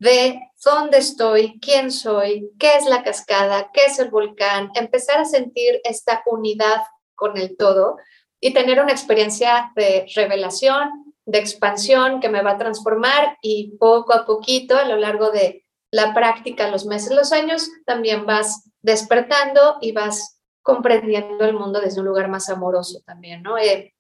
[0.00, 5.24] de dónde estoy, quién soy, qué es la cascada, qué es el volcán, empezar a
[5.24, 6.82] sentir esta unidad
[7.14, 7.98] con el todo
[8.40, 14.12] y tener una experiencia de revelación, de expansión que me va a transformar y poco
[14.12, 19.76] a poquito a lo largo de la práctica, los meses, los años, también vas despertando
[19.80, 23.56] y vas comprendiendo el mundo desde un lugar más amoroso también, ¿no?
[23.56, 23.94] Eh,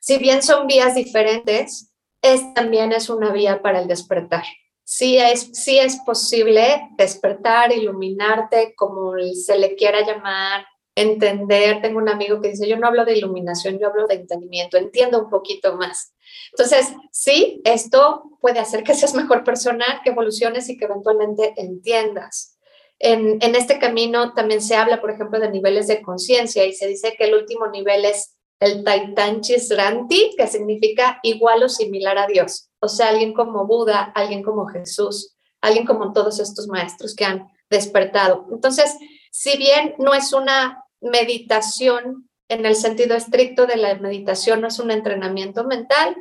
[0.00, 4.44] si bien son vías diferentes, es, también es una vía para el despertar.
[4.84, 11.82] Sí es, sí es posible despertar, iluminarte, como se le quiera llamar, entender.
[11.82, 15.22] Tengo un amigo que dice, yo no hablo de iluminación, yo hablo de entendimiento, entiendo
[15.22, 16.14] un poquito más.
[16.52, 22.56] Entonces, sí, esto puede hacer que seas mejor persona, que evoluciones y que eventualmente entiendas.
[22.98, 26.86] En, en este camino también se habla, por ejemplo, de niveles de conciencia y se
[26.86, 32.26] dice que el último nivel es el Taitanchis Ranti, que significa igual o similar a
[32.26, 32.70] Dios.
[32.80, 37.48] O sea, alguien como Buda, alguien como Jesús, alguien como todos estos maestros que han
[37.70, 38.46] despertado.
[38.50, 38.96] Entonces,
[39.30, 44.78] si bien no es una meditación en el sentido estricto de la meditación, no es
[44.78, 46.16] un entrenamiento mental,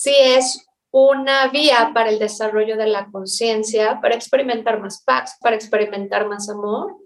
[0.00, 5.56] sí es una vía para el desarrollo de la conciencia, para experimentar más paz, para
[5.56, 6.96] experimentar más amor.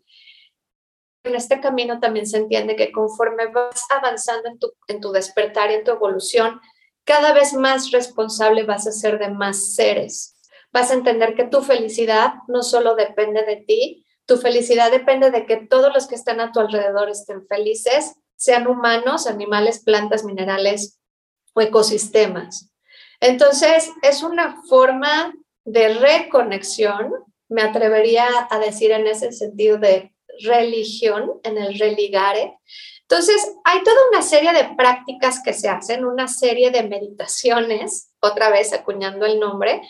[1.24, 5.70] En este camino también se entiende que conforme vas avanzando en tu, en tu despertar
[5.70, 6.61] y en tu evolución,
[7.05, 10.37] cada vez más responsable vas a ser de más seres.
[10.72, 15.46] Vas a entender que tu felicidad no solo depende de ti, tu felicidad depende de
[15.46, 21.00] que todos los que están a tu alrededor estén felices, sean humanos, animales, plantas, minerales
[21.55, 22.69] o ecosistemas.
[23.20, 27.12] Entonces, es una forma de reconexión,
[27.48, 32.59] me atrevería a decir en ese sentido de religión, en el religare.
[33.02, 38.50] Entonces, hay toda una serie de prácticas que se hacen, una serie de meditaciones, otra
[38.50, 39.83] vez acuñando el nombre,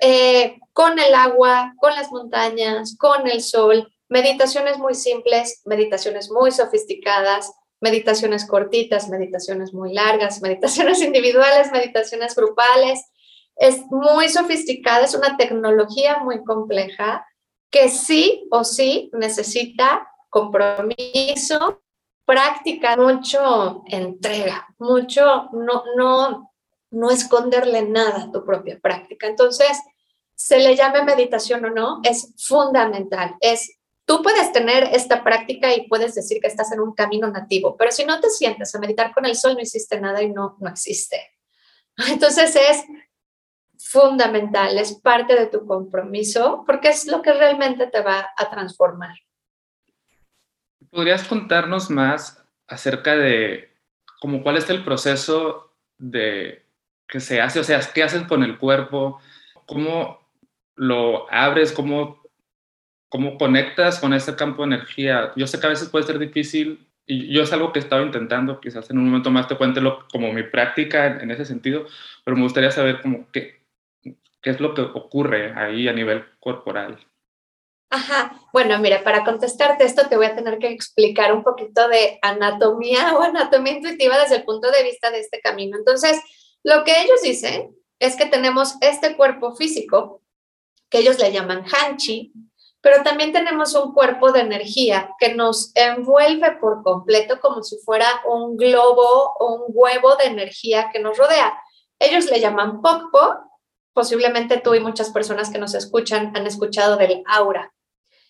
[0.00, 6.50] eh, con el agua, con las montañas, con el sol, meditaciones muy simples, meditaciones muy
[6.50, 7.52] sofisticadas,
[7.84, 13.04] meditaciones cortitas, meditaciones muy largas, meditaciones individuales, meditaciones grupales.
[13.56, 17.26] Es muy sofisticada, es una tecnología muy compleja
[17.70, 21.82] que sí o sí necesita compromiso,
[22.24, 26.52] práctica, mucho entrega, mucho no, no,
[26.90, 29.26] no esconderle nada a tu propia práctica.
[29.26, 29.78] Entonces,
[30.34, 33.36] se le llame meditación o no, es fundamental.
[33.40, 37.76] Es, tú puedes tener esta práctica y puedes decir que estás en un camino nativo,
[37.76, 40.56] pero si no te sientes a meditar con el sol, no hiciste nada y no,
[40.60, 41.20] no existe.
[42.08, 42.84] Entonces es
[43.78, 49.16] fundamental, es parte de tu compromiso, porque es lo que realmente te va a transformar.
[50.90, 53.74] ¿Podrías contarnos más acerca de
[54.20, 56.64] cómo cuál es el proceso de
[57.06, 59.20] que se hace, o sea, qué haces con el cuerpo,
[59.66, 60.18] cómo
[60.74, 62.23] lo abres, cómo,
[63.14, 65.32] cómo conectas con ese campo de energía.
[65.36, 68.02] Yo sé que a veces puede ser difícil y yo es algo que he estado
[68.02, 71.86] intentando, quizás en un momento más te cuente como mi práctica en, ese sentido,
[72.24, 73.62] pero me gustaría saber cómo qué,
[74.02, 76.98] qué es lo que ocurre ahí a nivel corporal.
[77.88, 82.18] Ajá, bueno, mira, para contestarte esto te voy a tener que explicar un poquito de
[82.20, 85.78] anatomía o anatomía intuitiva desde el punto de vista de este camino.
[85.78, 86.20] Entonces,
[86.64, 90.20] lo que ellos dicen es que tenemos este cuerpo físico,
[90.90, 92.32] que ellos le llaman Hanchi,
[92.84, 98.06] pero también tenemos un cuerpo de energía que nos envuelve por completo como si fuera
[98.26, 101.58] un globo o un huevo de energía que nos rodea.
[101.98, 103.36] Ellos le llaman Pokpo,
[103.94, 107.72] posiblemente tú y muchas personas que nos escuchan han escuchado del aura.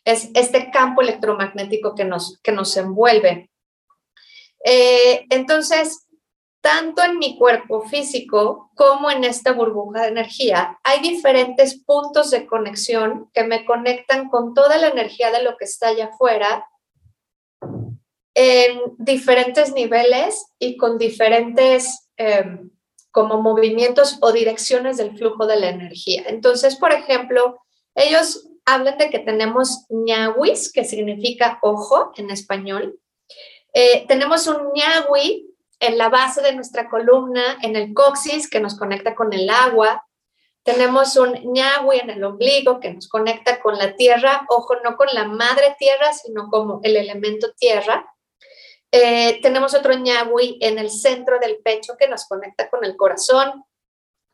[0.05, 3.51] Es este campo electromagnético que nos, que nos envuelve.
[4.64, 6.04] Eh, entonces,
[6.64, 12.46] tanto en mi cuerpo físico como en esta burbuja de energía, hay diferentes puntos de
[12.46, 16.66] conexión que me conectan con toda la energía de lo que está allá afuera
[18.33, 22.70] en diferentes niveles y con diferentes em,
[23.11, 26.24] como movimientos o direcciones del flujo de la energía.
[26.29, 27.61] Entonces, por ejemplo,
[27.94, 32.98] ellos hablan de que tenemos ñahuis, que significa ojo en español.
[33.75, 35.54] Eh, tenemos un ñahui
[35.87, 40.06] en la base de nuestra columna, en el coxis, que nos conecta con el agua.
[40.62, 45.08] Tenemos un ñahui en el ombligo que nos conecta con la tierra, ojo, no con
[45.12, 48.10] la madre tierra, sino como el elemento tierra.
[48.90, 53.64] Eh, tenemos otro ñahui en el centro del pecho que nos conecta con el corazón.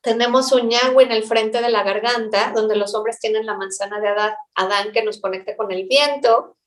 [0.03, 4.01] Tenemos un ñagüe en el frente de la garganta, donde los hombres tienen la manzana
[4.01, 4.09] de
[4.55, 6.59] Adán, que nos conecta con el viento.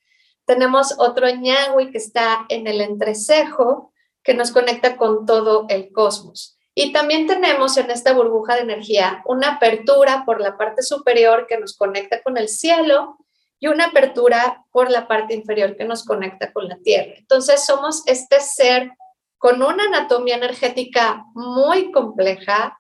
[0.46, 3.93] Tenemos otro ñagüe que está en el entrecejo,
[4.24, 6.58] que nos conecta con todo el cosmos.
[6.76, 11.60] Y también tenemos en esta burbuja de energía una apertura por la parte superior que
[11.60, 13.18] nos conecta con el cielo
[13.60, 17.14] y una apertura por la parte inferior que nos conecta con la tierra.
[17.18, 18.92] Entonces somos este ser
[19.38, 22.78] con una anatomía energética muy compleja,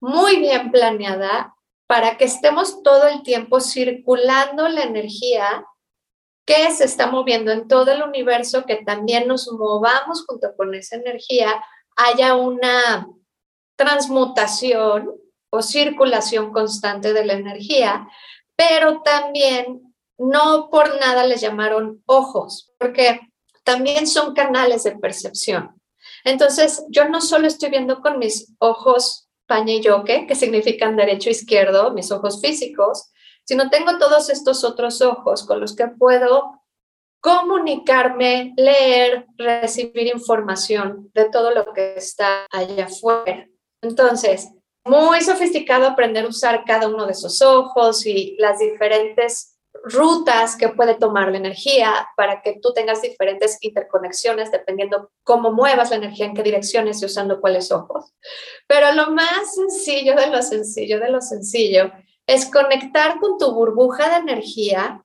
[0.00, 1.54] muy bien planeada,
[1.86, 5.64] para que estemos todo el tiempo circulando la energía
[6.46, 10.96] que se está moviendo en todo el universo, que también nos movamos junto con esa
[10.96, 11.62] energía,
[11.96, 13.08] haya una
[13.76, 15.10] transmutación
[15.50, 18.08] o circulación constante de la energía,
[18.54, 23.20] pero también no por nada les llamaron ojos, porque
[23.64, 25.80] también son canales de percepción.
[26.24, 31.92] Entonces, yo no solo estoy viendo con mis ojos yoke, que significan derecho e izquierdo,
[31.92, 33.10] mis ojos físicos,
[33.46, 36.62] sino tengo todos estos otros ojos con los que puedo
[37.20, 43.48] comunicarme, leer, recibir información de todo lo que está allá afuera.
[43.82, 44.50] Entonces,
[44.84, 50.68] muy sofisticado aprender a usar cada uno de esos ojos y las diferentes rutas que
[50.68, 56.26] puede tomar la energía para que tú tengas diferentes interconexiones dependiendo cómo muevas la energía,
[56.26, 58.12] en qué direcciones y usando cuáles ojos.
[58.66, 61.92] Pero lo más sencillo de lo sencillo de lo sencillo
[62.26, 65.04] es conectar con tu burbuja de energía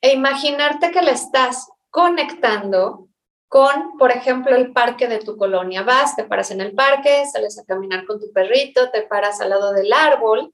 [0.00, 3.08] e imaginarte que la estás conectando
[3.48, 5.82] con, por ejemplo, el parque de tu colonia.
[5.82, 9.50] Vas, te paras en el parque, sales a caminar con tu perrito, te paras al
[9.50, 10.52] lado del árbol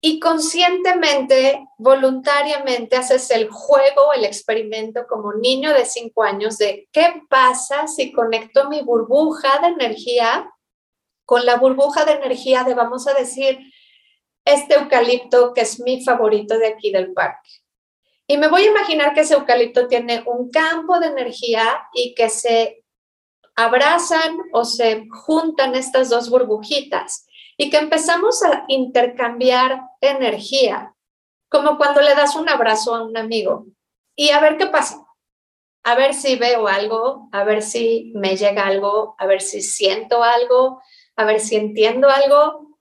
[0.00, 7.22] y conscientemente, voluntariamente haces el juego, el experimento como niño de cinco años de qué
[7.28, 10.52] pasa si conecto mi burbuja de energía
[11.24, 13.58] con la burbuja de energía de, vamos a decir,
[14.48, 17.50] este eucalipto que es mi favorito de aquí del parque.
[18.26, 22.28] Y me voy a imaginar que ese eucalipto tiene un campo de energía y que
[22.28, 22.84] se
[23.56, 27.26] abrazan o se juntan estas dos burbujitas
[27.56, 30.94] y que empezamos a intercambiar energía,
[31.50, 33.66] como cuando le das un abrazo a un amigo
[34.14, 35.04] y a ver qué pasa.
[35.84, 40.22] A ver si veo algo, a ver si me llega algo, a ver si siento
[40.22, 40.82] algo,
[41.16, 42.76] a ver si entiendo algo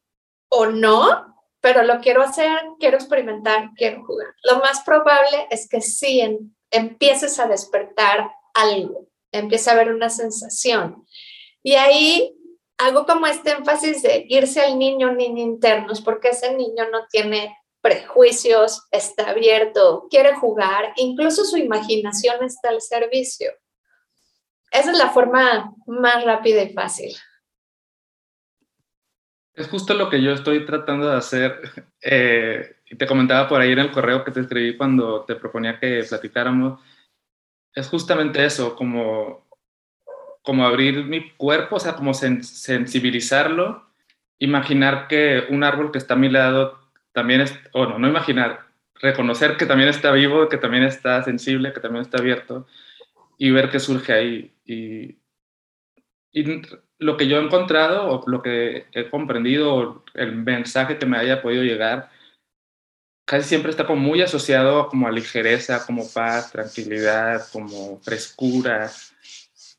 [0.49, 1.36] o no,
[1.67, 4.33] pero lo quiero hacer, quiero experimentar, quiero jugar.
[4.43, 6.21] Lo más probable es que sí
[6.71, 11.05] empieces a despertar algo, empieza a haber una sensación.
[11.61, 12.33] Y ahí
[12.77, 17.57] hago como este énfasis de irse al niño, niño internos, porque ese niño no tiene
[17.81, 23.51] prejuicios, está abierto, quiere jugar, incluso su imaginación está al servicio.
[24.71, 27.13] Esa es la forma más rápida y fácil.
[29.57, 31.61] Es justo lo que yo estoy tratando de hacer.
[32.09, 36.05] Eh, te comentaba por ahí en el correo que te escribí cuando te proponía que
[36.07, 36.79] platicáramos.
[37.73, 39.47] Es justamente eso, como
[40.47, 43.85] como abrir mi cuerpo, o sea, como sensibilizarlo,
[44.39, 46.79] imaginar que un árbol que está a mi lado
[47.11, 51.73] también es, o no, no imaginar, reconocer que también está vivo, que también está sensible,
[51.73, 52.65] que también está abierto
[53.37, 54.53] y ver qué surge ahí.
[54.63, 55.17] Y,
[56.31, 56.61] y
[56.99, 61.41] lo que yo he encontrado o lo que he comprendido, el mensaje que me haya
[61.41, 62.09] podido llegar,
[63.25, 68.89] casi siempre está como muy asociado como a ligereza, como paz, tranquilidad, como frescura,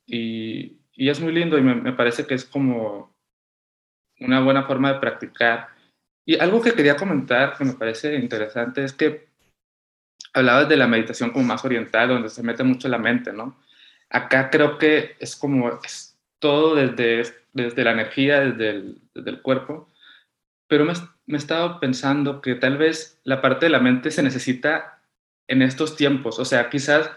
[0.06, 3.14] y, es muy lindo y me, parece que es como
[4.20, 5.68] una buena forma de practicar.
[6.26, 9.28] Y algo que quería comentar que me parece interesante es que
[10.32, 13.60] hablabas de la meditación como más oriental, donde se mete mucho la mente, ¿no?
[14.10, 15.78] Acá creo que es como
[16.38, 19.88] todo desde, desde la energía, desde el, cuerpo,
[20.68, 20.92] pero me,
[21.26, 25.02] me he estado pensando que tal vez la parte de la mente se necesita
[25.48, 27.10] en estos tiempos, o sea, quizás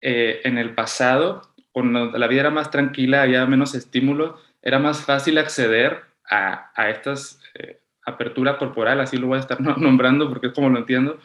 [0.00, 5.04] eh, en el pasado cuando la vida era más tranquila, había menos estímulos, era más
[5.04, 10.48] fácil acceder a, a estas eh, apertura corporal, así lo voy a estar nombrando porque
[10.48, 11.20] es como lo entiendo.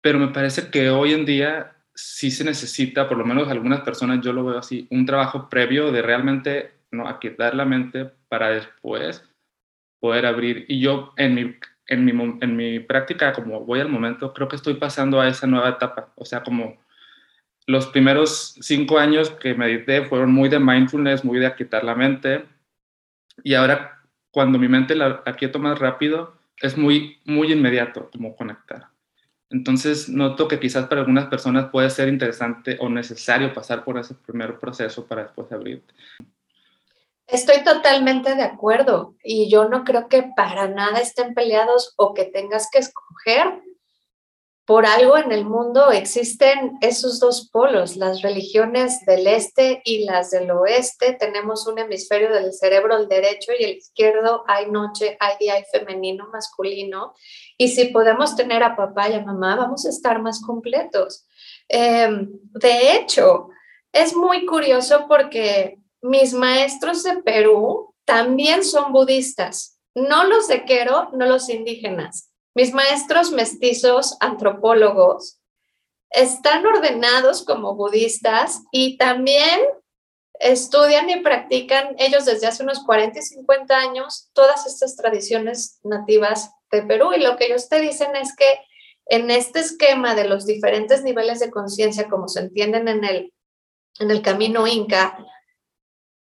[0.00, 4.20] Pero me parece que hoy en día sí se necesita, por lo menos algunas personas,
[4.20, 9.24] yo lo veo así, un trabajo previo de realmente no aquietar la mente para después
[10.00, 10.64] poder abrir.
[10.68, 11.54] Y yo en mi,
[11.86, 15.46] en mi, en mi práctica, como voy al momento, creo que estoy pasando a esa
[15.46, 16.12] nueva etapa.
[16.16, 16.78] O sea, como
[17.66, 22.44] los primeros cinco años que medité fueron muy de mindfulness, muy de aquietar la mente.
[23.42, 28.88] Y ahora, cuando mi mente la aquieto más rápido, es muy, muy inmediato como conectar.
[29.54, 34.14] Entonces, noto que quizás para algunas personas puede ser interesante o necesario pasar por ese
[34.14, 35.94] primer proceso para después abrirte.
[37.28, 42.24] Estoy totalmente de acuerdo y yo no creo que para nada estén peleados o que
[42.24, 43.62] tengas que escoger.
[44.66, 50.30] Por algo en el mundo existen esos dos polos, las religiones del este y las
[50.30, 51.12] del oeste.
[51.12, 54.42] Tenemos un hemisferio del cerebro, el derecho y el izquierdo.
[54.46, 57.12] Hay noche, hay día, hay femenino, masculino.
[57.58, 61.26] Y si podemos tener a papá y a mamá, vamos a estar más completos.
[61.68, 63.50] Em, de hecho,
[63.92, 71.10] es muy curioso porque mis maestros de Perú también son budistas, no los de Quero,
[71.12, 72.33] no los indígenas.
[72.54, 75.40] Mis maestros mestizos, antropólogos,
[76.10, 79.60] están ordenados como budistas y también
[80.38, 86.52] estudian y practican ellos desde hace unos 40 y 50 años todas estas tradiciones nativas
[86.70, 87.12] de Perú.
[87.12, 88.46] Y lo que ellos te dicen es que
[89.06, 93.32] en este esquema de los diferentes niveles de conciencia como se entienden en el,
[93.98, 95.18] en el camino inca,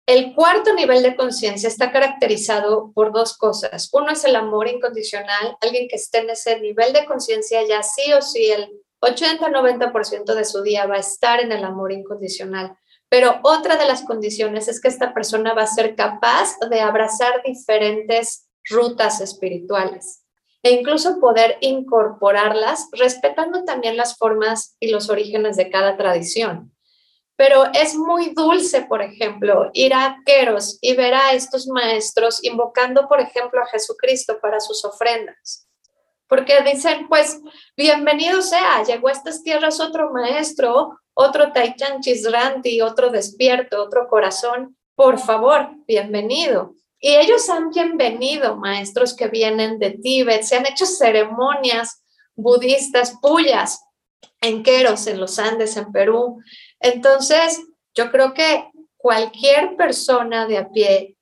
[0.06, 3.90] el cuarto nivel de conciencia está caracterizado por dos cosas.
[3.92, 8.12] Uno es el amor incondicional, alguien que esté en ese nivel de conciencia ya sí
[8.12, 12.76] o sí el 80-90% de su día va a estar en el amor incondicional.
[13.08, 17.42] Pero otra de las condiciones es que esta persona va a ser capaz de abrazar
[17.44, 20.22] diferentes rutas espirituales
[20.62, 26.75] e incluso poder incorporarlas respetando también las formas y los orígenes de cada tradición
[27.36, 33.06] pero es muy dulce, por ejemplo, ir a Queros y ver a estos maestros invocando,
[33.06, 35.68] por ejemplo, a Jesucristo para sus ofrendas.
[36.28, 37.38] Porque dicen, pues,
[37.76, 44.76] bienvenido sea, llegó a estas tierras otro maestro, otro Taichan Chisranti, otro despierto, otro corazón,
[44.94, 46.74] por favor, bienvenido.
[46.98, 52.02] Y ellos han bienvenido maestros que vienen de Tíbet, se han hecho ceremonias
[52.34, 53.82] budistas, puyas,
[54.40, 56.42] en Queros, en los Andes, en Perú,
[56.92, 57.60] entonces,
[57.94, 61.16] yo creo que cualquier persona de a pie,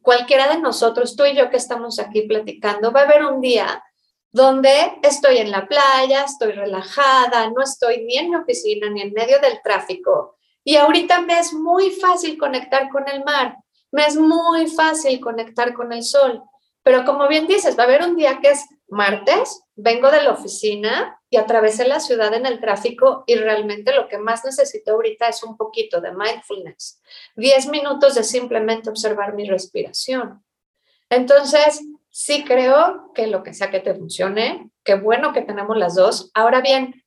[0.00, 3.82] cualquiera de nosotros, tú y yo que estamos aquí platicando, va a haber un día
[4.30, 9.12] donde estoy en la playa, estoy relajada, no estoy ni en mi oficina ni en
[9.12, 10.36] medio del tráfico.
[10.64, 13.56] Y ahorita me es muy fácil conectar con el mar,
[13.90, 16.42] me es muy fácil conectar con el sol.
[16.82, 20.32] Pero como bien dices, va a haber un día que es martes, vengo de la
[20.32, 25.28] oficina y atravesé la ciudad en el tráfico y realmente lo que más necesito ahorita
[25.28, 27.00] es un poquito de mindfulness.
[27.34, 30.44] Diez minutos de simplemente observar mi respiración.
[31.08, 31.80] Entonces,
[32.10, 36.30] sí creo que lo que sea que te funcione, qué bueno que tenemos las dos.
[36.34, 37.02] Ahora bien,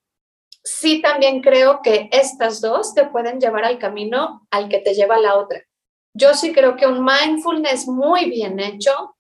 [0.64, 5.20] sí también creo que estas dos te pueden llevar al camino al que te lleva
[5.20, 5.62] la otra.
[6.14, 9.15] Yo sí creo que un mindfulness muy bien hecho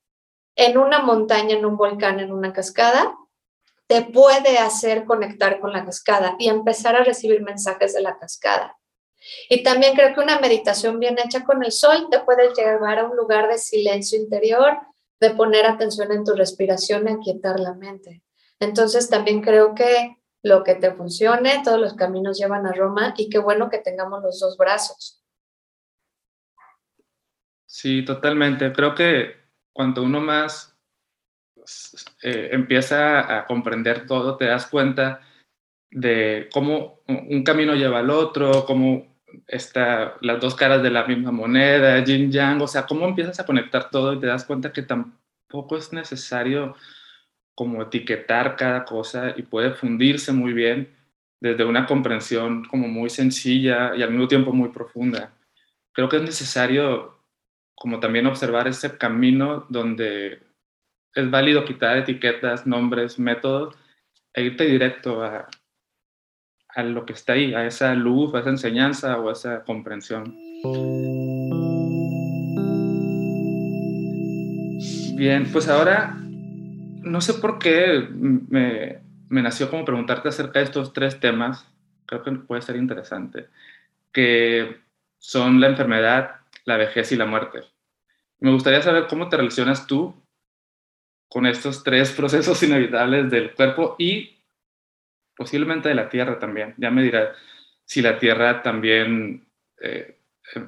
[0.55, 3.15] en una montaña, en un volcán, en una cascada,
[3.87, 8.77] te puede hacer conectar con la cascada y empezar a recibir mensajes de la cascada.
[9.49, 13.05] Y también creo que una meditación bien hecha con el sol te puede llevar a
[13.05, 14.77] un lugar de silencio interior,
[15.19, 18.23] de poner atención en tu respiración y aquietar la mente.
[18.59, 23.29] Entonces también creo que lo que te funcione, todos los caminos llevan a Roma y
[23.29, 25.23] qué bueno que tengamos los dos brazos.
[27.65, 28.71] Sí, totalmente.
[28.71, 29.44] Creo que
[29.75, 30.73] cuando uno más
[32.23, 35.19] eh, empieza a comprender todo, te das cuenta
[35.91, 39.17] de cómo un camino lleva al otro, cómo
[39.47, 43.45] está las dos caras de la misma moneda, yin yang, o sea, cómo empiezas a
[43.45, 46.75] conectar todo y te das cuenta que tampoco es necesario
[47.53, 50.95] como etiquetar cada cosa y puede fundirse muy bien
[51.41, 55.33] desde una comprensión como muy sencilla y al mismo tiempo muy profunda.
[55.91, 57.14] Creo que es necesario
[57.75, 60.41] como también observar ese camino donde
[61.13, 63.75] es válido quitar etiquetas, nombres, métodos
[64.33, 65.47] e irte directo a,
[66.69, 70.35] a lo que está ahí, a esa luz, a esa enseñanza o a esa comprensión.
[75.15, 76.17] Bien, pues ahora
[77.05, 78.99] no sé por qué me,
[79.29, 81.65] me, nació como preguntarte acerca de estos tres temas,
[82.05, 83.47] creo que puede ser interesante,
[84.11, 84.77] que
[85.17, 87.63] son la enfermedad, la vejez y la muerte.
[88.39, 90.13] Me gustaría saber cómo te relacionas tú
[91.29, 94.35] con estos tres procesos inevitables del cuerpo y
[95.35, 96.73] posiblemente de la tierra también.
[96.77, 97.29] Ya me dirás
[97.85, 99.47] si la tierra también
[99.79, 100.17] eh,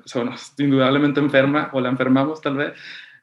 [0.06, 2.74] son, indudablemente enferma o la enfermamos tal vez,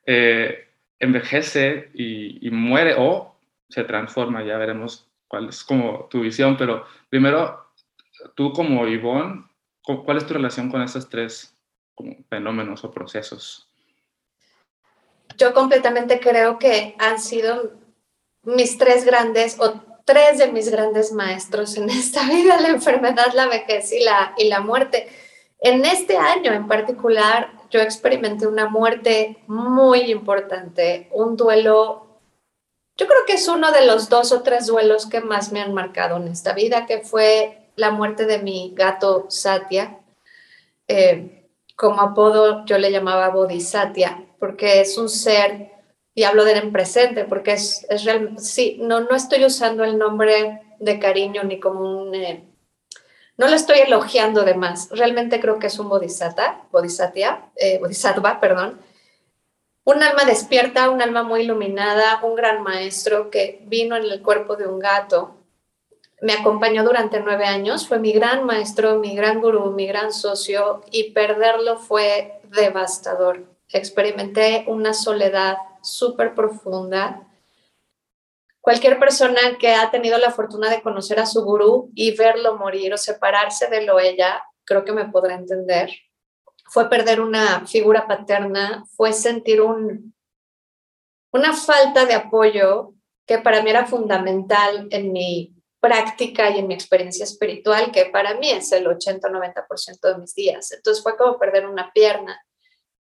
[0.07, 0.69] eh,
[0.99, 3.37] envejece y, muere o
[3.69, 4.45] se transforma.
[4.45, 7.73] Ya veremos cuál es como tu visión, pero primero,
[8.35, 9.45] tú como Ivonne,
[9.83, 11.54] ¿cuál es tu relación con esos tres
[11.95, 13.69] como fenómenos o procesos?
[15.37, 17.73] Yo completamente creo que han sido
[18.43, 23.49] mis tres grandes o tres de mis grandes maestros en esta vida, la enfermedad, la
[23.49, 25.09] vejez y la, y la muerte.
[25.61, 32.21] En este año en particular, yo experimenté una muerte muy importante, un duelo,
[32.97, 35.73] yo creo que es uno de los dos o tres duelos que más me han
[35.73, 39.99] marcado en esta vida, que fue la muerte de mi gato Satya.
[40.87, 41.44] Eh,
[41.77, 45.73] como apodo yo le llamaba Bodhisattva, porque es un ser,
[46.15, 49.85] y hablo de él en presente, porque es, es realmente, sí, no, no estoy usando
[49.85, 52.15] el nombre de cariño ni como un...
[52.15, 52.45] Eh,
[53.37, 58.39] no lo estoy elogiando de más, realmente creo que es un bodhisattva, bodhisattva, eh, bodhisattva,
[58.41, 58.79] perdón,
[59.85, 64.57] un alma despierta, un alma muy iluminada, un gran maestro que vino en el cuerpo
[64.57, 65.44] de un gato,
[66.21, 70.83] me acompañó durante nueve años, fue mi gran maestro, mi gran gurú, mi gran socio
[70.91, 73.45] y perderlo fue devastador.
[73.69, 77.27] Experimenté una soledad súper profunda,
[78.65, 82.95] Cualquier persona que ha tenido la fortuna de conocer a su gurú y verlo morir
[82.95, 85.91] o separarse de lo ella, creo que me podrá entender.
[86.71, 90.15] Fue perder una figura paterna, fue sentir un,
[91.31, 92.95] una falta de apoyo
[93.27, 95.54] que para mí era fundamental en mi
[95.85, 100.73] práctica y en mi experiencia espiritual, que para mí es el 80-90% de mis días.
[100.73, 102.43] Entonces fue como perder una pierna.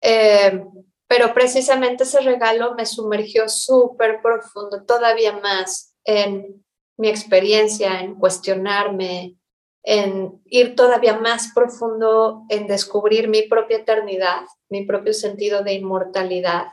[0.01, 0.65] Eh,
[1.07, 6.65] pero precisamente ese regalo me sumergió súper profundo, todavía más en
[6.97, 9.35] mi experiencia, en cuestionarme,
[9.83, 16.65] en ir todavía más profundo en descubrir mi propia eternidad, mi propio sentido de inmortalidad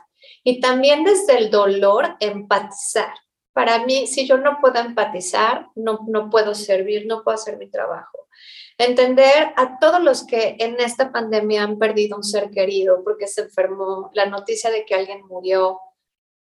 [0.43, 3.13] y también desde el dolor empatizar.
[3.59, 7.69] Para mí, si yo no puedo empatizar, no, no puedo servir, no puedo hacer mi
[7.69, 8.29] trabajo
[8.77, 13.41] entender a todos los que en esta pandemia han perdido un ser querido porque se
[13.41, 15.81] enfermó, la noticia de que alguien murió,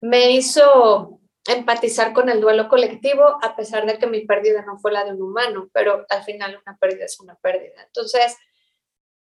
[0.01, 4.91] me hizo empatizar con el duelo colectivo, a pesar de que mi pérdida no fue
[4.91, 7.85] la de un humano, pero al final una pérdida es una pérdida.
[7.87, 8.37] Entonces,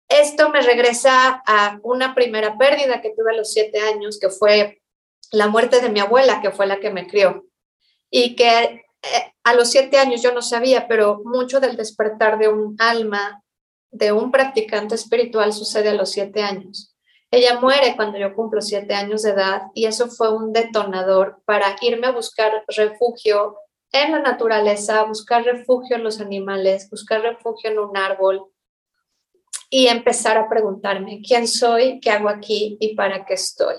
[0.09, 4.81] esto me regresa a una primera pérdida que tuve a los siete años, que fue
[5.31, 7.45] la muerte de mi abuela, que fue la que me crió,
[8.09, 12.49] y que eh, a los siete años yo no sabía, pero mucho del despertar de
[12.49, 13.43] un alma,
[13.91, 16.95] de un practicante espiritual sucede a los siete años.
[17.29, 21.75] Ella muere cuando yo cumplo siete años de edad y eso fue un detonador para
[21.81, 23.57] irme a buscar refugio
[23.91, 28.45] en la naturaleza, buscar refugio en los animales, buscar refugio en un árbol
[29.69, 33.75] y empezar a preguntarme quién soy, qué hago aquí y para qué estoy.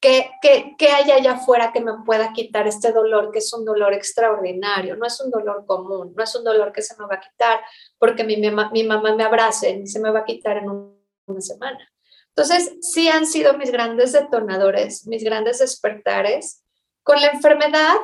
[0.00, 3.92] ¿Qué, qué, hay allá afuera que me pueda quitar este dolor, que es un dolor
[3.92, 4.96] extraordinario?
[4.96, 7.60] No es un dolor común, no es un dolor que se me va a quitar
[7.98, 11.80] porque mi, mi mamá me abrace y se me va a quitar en una semana.
[12.28, 16.62] Entonces, sí han sido mis grandes detonadores, mis grandes despertares.
[17.02, 17.96] Con la enfermedad,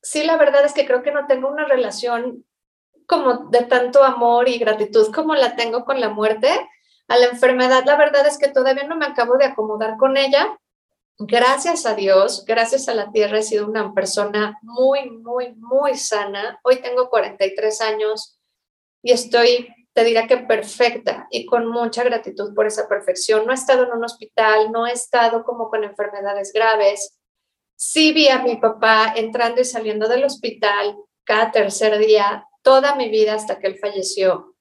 [0.00, 2.46] sí, la verdad es que creo que no tengo una relación
[3.06, 6.48] como de tanto amor y gratitud como la tengo con la muerte.
[7.08, 10.58] A la enfermedad, la verdad es que todavía no me acabo de acomodar con ella
[11.18, 16.60] gracias a Dios, gracias a la tierra, he sido una persona muy, muy, muy sana.
[16.62, 18.38] Hoy tengo 43 años
[19.02, 23.46] y estoy, te diría que perfecta y con mucha gratitud por esa perfección.
[23.46, 27.18] No he estado en un hospital, no he estado como con enfermedades graves.
[27.76, 33.08] Sí vi a mi papá entrando y saliendo del hospital cada tercer día, toda mi
[33.10, 34.55] vida hasta que él falleció.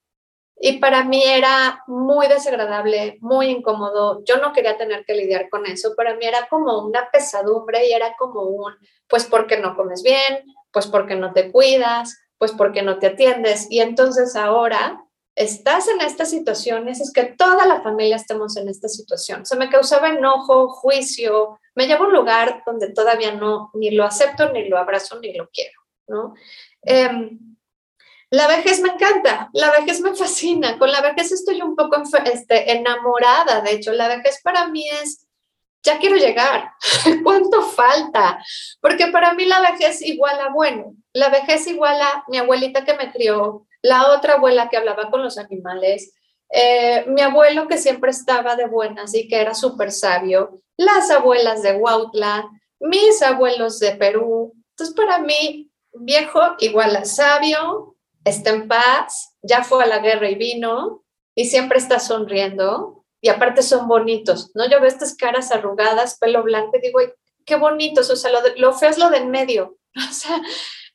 [0.57, 4.23] Y para mí era muy desagradable, muy incómodo.
[4.23, 5.95] Yo no quería tener que lidiar con eso.
[5.95, 8.73] Para mí era como una pesadumbre y era como un,
[9.07, 13.67] pues porque no comes bien, pues porque no te cuidas, pues porque no te atiendes.
[13.69, 18.87] Y entonces ahora estás en estas situaciones, es que toda la familia estemos en esta
[18.87, 19.45] situación.
[19.45, 24.05] Se me causaba enojo, juicio, me lleva a un lugar donde todavía no, ni lo
[24.05, 26.33] acepto, ni lo abrazo, ni lo quiero, ¿no?
[26.81, 27.54] Em,
[28.29, 32.71] la vejez me encanta, la vejez me fascina, con la vejez estoy un poco este,
[32.71, 35.27] enamorada, de hecho, la vejez para mí es,
[35.83, 36.71] ya quiero llegar,
[37.23, 38.43] ¿cuánto falta?
[38.81, 42.95] Porque para mí la vejez igual a bueno, la vejez igual a mi abuelita que
[42.95, 46.13] me crió, la otra abuela que hablaba con los animales,
[46.49, 51.61] eh, mi abuelo que siempre estaba de buenas y que era súper sabio, las abuelas
[51.61, 52.49] de Huautla,
[52.79, 54.53] mis abuelos de Perú.
[54.71, 57.94] Entonces, para mí, viejo igual a sabio,
[58.25, 61.05] está en paz, ya fue a la guerra y vino,
[61.35, 64.69] y siempre está sonriendo, y aparte son bonitos, ¿no?
[64.69, 66.99] Yo veo estas caras arrugadas, pelo blanco, digo,
[67.45, 70.41] qué bonitos, o sea, lo, lo feo es lo de en medio, o sea,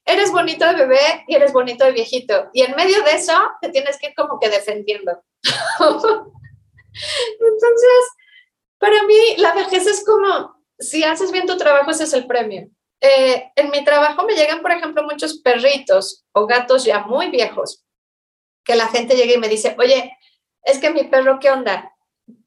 [0.04, 3.70] eres bonito de bebé y eres bonito de viejito, y en medio de eso te
[3.70, 5.22] tienes que ir como que defendiendo.
[7.40, 8.04] Entonces,
[8.78, 12.68] para mí la vejez es como, si haces bien tu trabajo, ese es el premio.
[13.01, 17.84] Eh, en mi trabajo me llegan, por ejemplo, muchos perritos o gatos ya muy viejos,
[18.64, 20.16] que la gente llega y me dice, oye,
[20.62, 21.94] es que mi perro, ¿qué onda?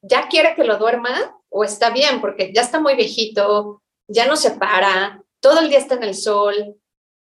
[0.02, 4.36] ya quiere que lo duerma o está bien, porque ya está muy viejito, ya no
[4.36, 6.76] se para, todo el día está en el sol,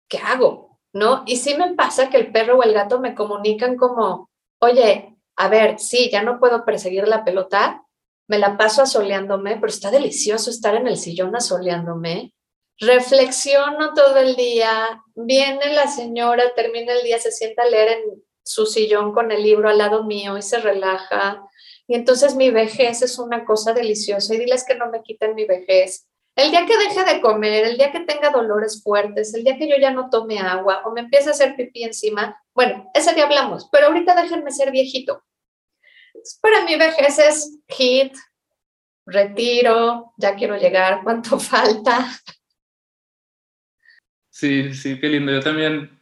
[0.08, 0.78] ¿qué hago?
[0.92, 1.22] ¿No?
[1.26, 5.48] Y sí me pasa que el perro o el gato me comunican como, oye, a
[5.48, 7.84] ver, sí, ya no puedo perseguir la pelota,
[8.28, 12.32] me la paso asoleándome, pero está delicioso estar en el sillón asoleándome.
[12.78, 18.22] Reflexiono todo el día, viene la señora, termina el día, se sienta a leer en
[18.44, 21.42] su sillón con el libro al lado mío y se relaja.
[21.88, 25.46] Y entonces mi vejez es una cosa deliciosa y diles que no me quiten mi
[25.46, 26.06] vejez.
[26.36, 29.68] El día que deje de comer, el día que tenga dolores fuertes, el día que
[29.68, 33.24] yo ya no tome agua o me empiece a hacer pipí encima, bueno, ese día
[33.24, 35.24] hablamos, pero ahorita déjenme ser viejito.
[36.42, 38.14] Para mí vejez es hit,
[39.06, 42.06] retiro, ya quiero llegar, ¿cuánto falta?
[44.38, 45.32] Sí, sí, qué lindo.
[45.32, 45.98] Yo también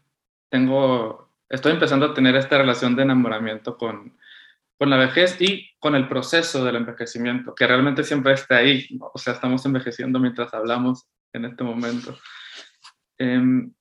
[0.49, 4.18] tengo, estoy empezando a tener esta relación de enamoramiento con,
[4.76, 8.89] con la vejez y con el proceso del envejecimiento, que realmente siempre está ahí.
[9.12, 12.18] O sea, estamos envejeciendo mientras hablamos en este momento.
[13.18, 13.72] Em,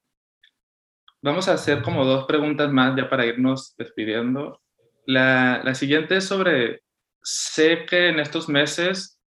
[1.24, 4.62] vamos a hacer como dos preguntas más ya para irnos despidiendo.
[5.08, 6.84] La, la siguiente es sobre,
[7.24, 9.20] sé que en estos meses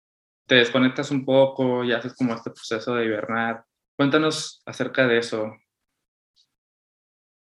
[0.46, 3.64] te desconectas un poco y haces como este proceso de hibernar.
[3.96, 5.52] Cuéntanos acerca de eso.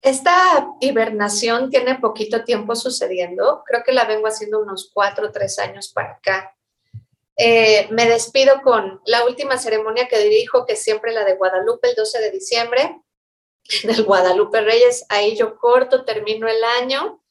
[0.01, 5.57] Esta hibernación tiene poquito tiempo sucediendo, creo que la vengo haciendo unos cuatro o tres
[5.59, 6.57] años para acá.
[7.37, 11.89] Eh, me despido con la última ceremonia que dirijo, que es siempre la de Guadalupe,
[11.89, 13.01] el 12 de diciembre,
[13.83, 15.05] del Guadalupe Reyes.
[15.09, 17.23] Ahí yo corto, termino el año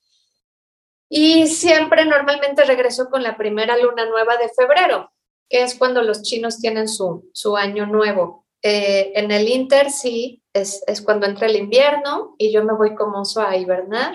[1.08, 5.12] y siempre normalmente regreso con la primera luna nueva de febrero,
[5.46, 8.46] que es cuando los chinos tienen su, su año nuevo.
[8.62, 13.22] Eh, en el Inter sí, es, cuando entra el invierno y yo me voy como
[13.22, 14.14] oso a hibernar.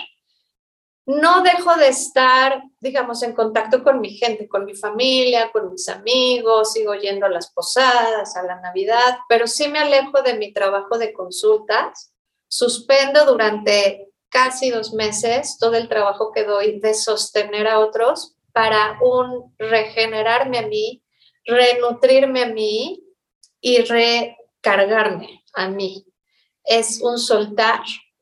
[1.05, 5.87] No dejo de estar, digamos, en contacto con mi gente, con mi familia, con mis
[5.87, 10.51] amigos, sigo yendo a las posadas, a la Navidad, pero sí me alejo de mi
[10.51, 12.13] trabajo de consultas.
[12.49, 18.97] Suspendo durante casi dos meses todo el trabajo que doy de sostener a otros para
[19.01, 21.03] un regenerarme a mí,
[21.45, 23.06] renutrirme a mí
[23.61, 26.05] y recargarme a mí.
[26.63, 27.81] Es un soltar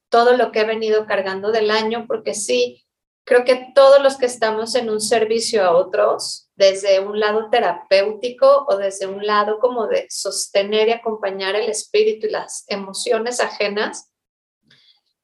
[0.09, 2.86] todo lo que he venido cargando del año, porque sí,
[3.25, 8.65] creo que todos los que estamos en un servicio a otros, desde un lado terapéutico
[8.69, 14.11] o desde un lado como de sostener y acompañar el espíritu y las emociones ajenas,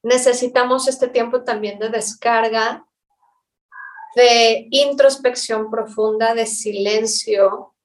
[0.03, 2.85] necesitamos este tiempo también de descarga,
[4.15, 7.75] de introspección profunda, de silencio,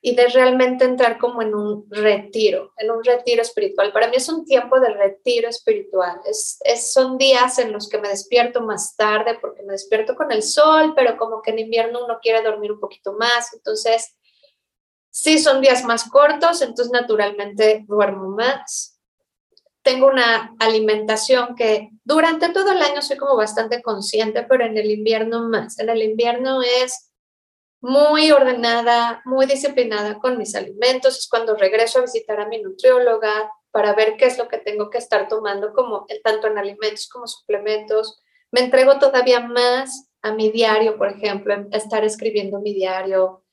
[0.00, 3.92] y de realmente entrar como en un retiro, en un retiro espiritual.
[3.92, 6.20] Para mí es un tiempo de retiro espiritual.
[6.24, 6.60] Es,
[6.92, 10.92] son días en los que me despierto más tarde porque me despierto con el sol,
[10.94, 13.52] pero como que en invierno uno quiere dormir un poquito más.
[13.54, 14.16] Entonces,
[15.10, 19.00] sí son días más cortos, entonces naturalmente duermo más.
[19.82, 24.92] Tengo una alimentación que durante todo el año soy como bastante consciente, pero en el
[24.92, 25.78] invierno más.
[25.80, 27.07] En el invierno es
[27.80, 31.18] muy ordenada, muy disciplinada con mis alimentos.
[31.18, 34.90] Es cuando regreso a visitar a mi nutrióloga para ver qué es lo que tengo
[34.90, 38.20] que estar tomando, como tanto en alimentos como suplementos.
[38.50, 43.44] Me entrego todavía más a mi diario, por ejemplo, estar escribiendo mi diario,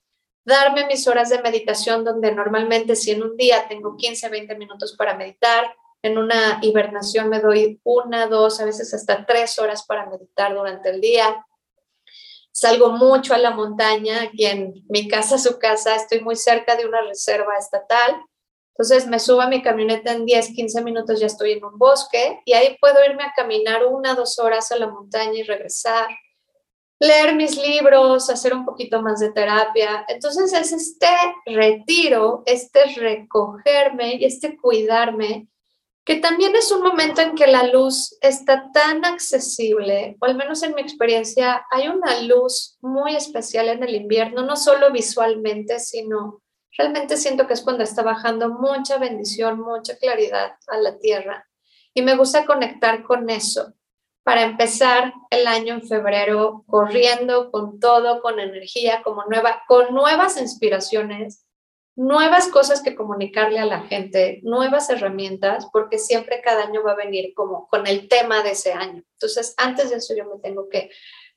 [0.45, 4.95] darme mis horas de meditación, donde normalmente si en un día tengo 15, 20 minutos
[4.97, 10.05] para meditar, en una hibernación me doy una, dos, a veces hasta tres horas para
[10.05, 11.45] meditar durante el día
[12.55, 16.85] salgo mucho a la montaña, aquí en mi casa, su casa, estoy muy cerca de
[16.85, 18.15] una reserva estatal.
[18.69, 22.39] Entonces me subo a mi camioneta en 10, 15 minutos, ya estoy en un bosque
[22.45, 26.07] y ahí puedo irme a caminar una, dos horas a la montaña y regresar,
[26.97, 30.05] leer mis libros, hacer un poquito más de terapia.
[30.07, 31.09] Entonces es este
[31.45, 35.49] retiro, este recogerme y este cuidarme
[36.05, 40.61] que también es un momento en que la luz está tan accesible, o al menos
[40.61, 46.43] en mi experiencia, hay una luz muy especial en el invierno, no solo visualmente, sino
[46.77, 51.47] realmente siento que es cuando está bajando mucha bendición, mucha claridad a la tierra.
[51.95, 53.73] Y me gusta conectar con eso
[54.23, 60.39] para empezar el año en febrero corriendo con todo, con energía, como nueva, con nuevas
[60.39, 61.45] inspiraciones
[61.95, 66.95] nuevas cosas que comunicarle a la gente, nuevas herramientas, porque siempre cada año va a
[66.95, 69.03] venir como con el tema de ese año.
[69.13, 70.89] Entonces, antes de eso yo me tengo que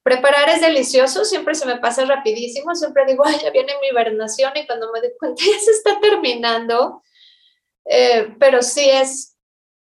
[0.03, 4.53] preparar, es delicioso, siempre se me pasa rapidísimo, siempre digo, ay, ya viene mi hibernación
[4.57, 7.03] y cuando me doy cuenta ya se está terminando,
[7.85, 9.37] eh, pero sí es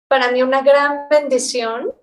[0.08, 1.94] para mí una gran bendición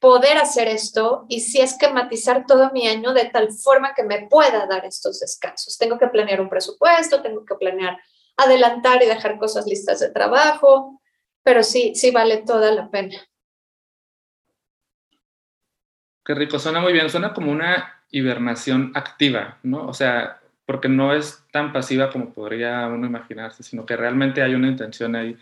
[0.00, 4.66] poder hacer esto y es esquematizar todo mi año de tal forma que me pueda
[4.66, 5.76] dar estos descansos.
[5.76, 7.98] Tengo que planear un presupuesto, tengo que planear
[8.36, 11.00] adelantar y dejar cosas listas de trabajo,
[11.42, 13.16] pero sí, sí vale toda la pena.
[16.24, 19.86] Qué rico, suena muy bien, suena como una hibernación activa, ¿no?
[19.86, 24.54] O sea, porque no es tan pasiva como podría uno imaginarse, sino que realmente hay
[24.54, 25.36] una intención ahí.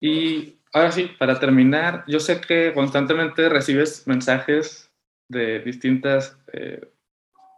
[0.00, 4.90] Y ahora sí, para terminar, yo sé que constantemente recibes mensajes
[5.28, 6.90] de distintas eh,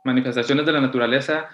[0.05, 1.49] manifestaciones de la naturaleza.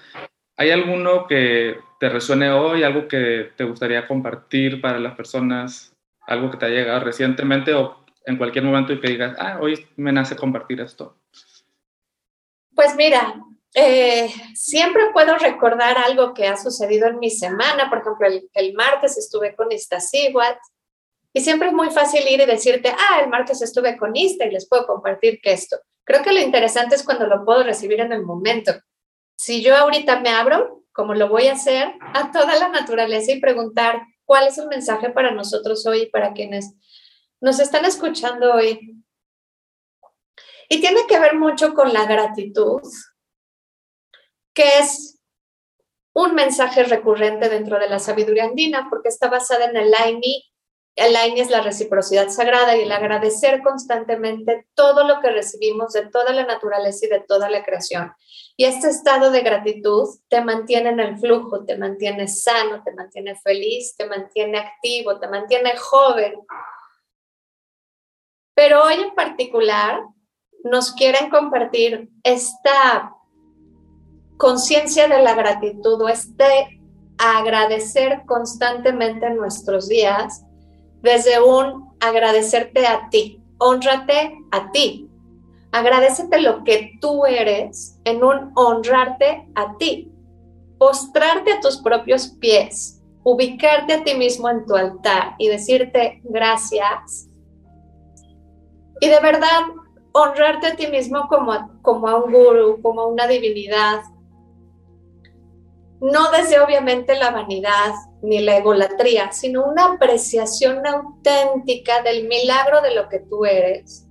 [0.56, 5.92] ¿Hay alguno que te resuene hoy, algo que te gustaría compartir para las personas,
[6.26, 9.86] algo que te ha llegado recientemente o en cualquier momento y que digas, ah, hoy
[9.96, 11.16] me nace compartir esto?
[12.74, 13.34] Pues mira,
[13.74, 17.88] eh, siempre puedo recordar algo que ha sucedido en mi semana.
[17.88, 20.58] Por ejemplo, el, martes estuve con Iztaccíhuatl
[21.36, 24.52] y siempre es muy fácil ir y decirte, ah, el martes estuve con Ista y
[24.52, 25.76] les puedo compartir que esto.
[26.02, 28.72] Creo que lo interesante es cuando lo puedo recibir en el momento.
[29.36, 33.40] Si yo ahorita me abro, como lo voy a hacer, a toda la naturaleza y
[33.40, 36.72] preguntar cuál es el mensaje para nosotros hoy y para quienes
[37.42, 39.04] nos están escuchando hoy.
[40.70, 42.80] Y tiene que ver mucho con la gratitud,
[44.54, 45.20] que es
[46.14, 50.42] un mensaje recurrente dentro de la sabiduría andina, porque está basada en el Laini
[50.96, 56.06] el AINI es la reciprocidad sagrada y el agradecer constantemente todo lo que recibimos de
[56.06, 58.14] toda la naturaleza y de toda la creación.
[58.56, 63.36] Y este estado de gratitud te mantiene en el flujo, te mantiene sano, te mantiene
[63.36, 66.34] feliz, te mantiene activo, te mantiene joven.
[68.54, 70.00] Pero hoy en particular
[70.64, 73.12] nos quieren compartir esta
[74.38, 76.80] conciencia de la gratitud o este
[77.18, 80.45] agradecer constantemente en nuestros días
[81.02, 85.10] desde un agradecerte a ti, honrate a ti,
[85.72, 90.10] agradecete lo que tú eres en un honrarte a ti,
[90.78, 97.28] postrarte a tus propios pies, ubicarte a ti mismo en tu altar y decirte gracias.
[99.00, 99.62] Y de verdad,
[100.12, 104.00] honrarte a ti mismo como, como a un guru, como a una divinidad,
[106.00, 107.92] no desde obviamente la vanidad
[108.26, 114.06] ni la egolatría, sino una apreciación auténtica del milagro de lo que tú eres.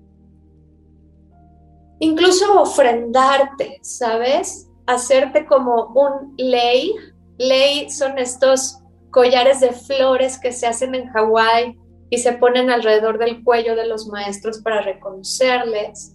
[1.99, 4.69] Incluso ofrendarte, ¿sabes?
[4.85, 6.93] Hacerte como un ley.
[7.37, 8.79] Ley son estos
[9.11, 11.77] collares de flores que se hacen en Hawái
[12.09, 16.14] y se ponen alrededor del cuello de los maestros para reconocerles.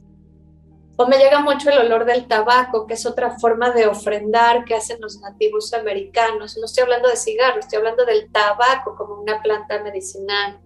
[1.01, 4.74] O me llega mucho el olor del tabaco, que es otra forma de ofrendar que
[4.74, 6.59] hacen los nativos americanos.
[6.59, 10.61] No estoy hablando de cigarros, estoy hablando del tabaco como una planta medicinal.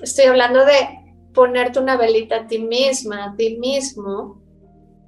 [0.00, 0.88] Estoy hablando de
[1.34, 4.40] ponerte una velita a ti misma, a ti mismo,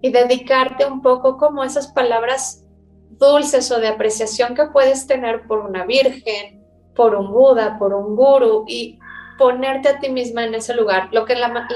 [0.02, 2.66] y dedicarte un poco como esas palabras
[3.12, 8.14] dulces o de apreciación que puedes tener por una virgen, por un Buda, por un
[8.14, 8.98] guru, y
[9.38, 11.08] ponerte a ti misma en ese lugar.
[11.12, 11.66] Lo que la,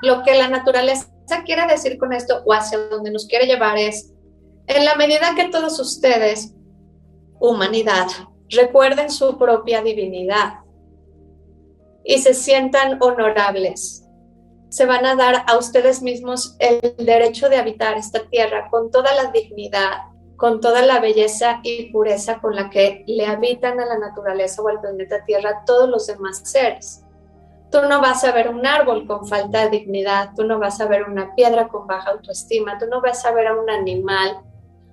[0.00, 4.12] lo que la naturaleza quiere decir con esto o hacia donde nos quiere llevar es,
[4.66, 6.54] en la medida que todos ustedes,
[7.40, 8.06] humanidad,
[8.50, 10.60] recuerden su propia divinidad
[12.04, 14.04] y se sientan honorables,
[14.68, 19.14] se van a dar a ustedes mismos el derecho de habitar esta tierra con toda
[19.14, 23.98] la dignidad, con toda la belleza y pureza con la que le habitan a la
[23.98, 27.02] naturaleza o al planeta Tierra todos los demás seres.
[27.70, 30.86] Tú no vas a ver un árbol con falta de dignidad, tú no vas a
[30.86, 34.40] ver una piedra con baja autoestima, tú no vas a ver a un animal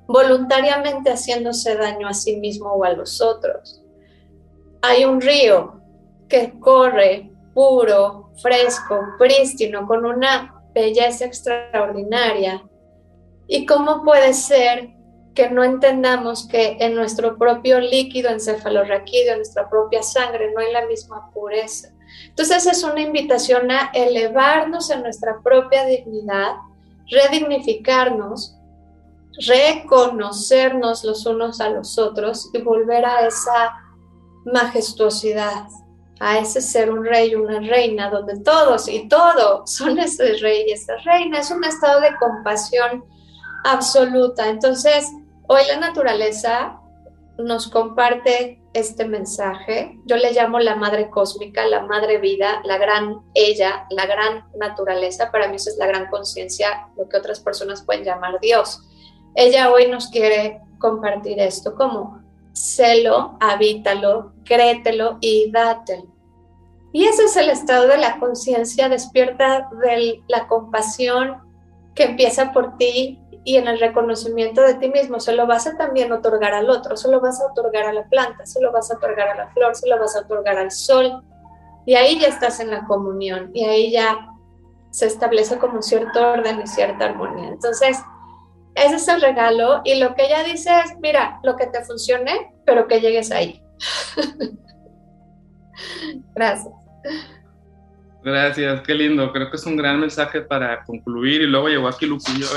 [0.08, 3.82] voluntariamente haciéndose daño a sí mismo o a los otros.
[4.82, 5.82] Hay un río
[6.28, 12.64] que corre puro, fresco, prístino, con una belleza extraordinaria.
[13.48, 14.90] ¿Y cómo puede ser
[15.34, 20.72] que no entendamos que en nuestro propio líquido encefalorraquídeo, en nuestra propia sangre, no hay
[20.72, 21.95] la misma pureza?
[22.28, 26.56] Entonces es una invitación a elevarnos en nuestra propia dignidad,
[27.10, 28.56] redignificarnos,
[29.48, 33.74] reconocernos los unos a los otros y volver a esa
[34.46, 35.68] majestuosidad,
[36.20, 40.72] a ese ser un rey, una reina, donde todos y todo son ese rey y
[40.72, 41.40] esa reina.
[41.40, 43.04] Es un estado de compasión
[43.64, 44.48] absoluta.
[44.50, 45.12] Entonces,
[45.48, 46.80] hoy la naturaleza
[47.38, 49.98] nos comparte este mensaje.
[50.06, 55.32] Yo le llamo la madre cósmica, la madre vida, la gran ella, la gran naturaleza.
[55.32, 58.82] Para mí eso es la gran conciencia, lo que otras personas pueden llamar Dios.
[59.34, 62.22] Ella hoy nos quiere compartir esto como
[62.52, 66.14] celo, habítalo, créetelo y dátelo.
[66.92, 71.38] Y ese es el estado de la conciencia despierta de la compasión
[71.94, 75.20] que empieza por ti y en el reconocimiento de ti mismo.
[75.20, 78.04] Se lo vas a también otorgar al otro, se lo vas a otorgar a la
[78.10, 80.72] planta, se lo vas a otorgar a la flor, se lo vas a otorgar al
[80.72, 81.24] sol.
[81.86, 84.28] Y ahí ya estás en la comunión y ahí ya
[84.90, 87.50] se establece como cierto orden y cierta armonía.
[87.50, 88.00] Entonces,
[88.74, 92.52] ese es el regalo y lo que ella dice es, mira, lo que te funcione,
[92.66, 93.62] pero que llegues ahí.
[96.34, 96.74] Gracias.
[98.26, 99.32] Gracias, qué lindo.
[99.32, 102.48] Creo que es un gran mensaje para concluir y luego llegó aquí Lupillo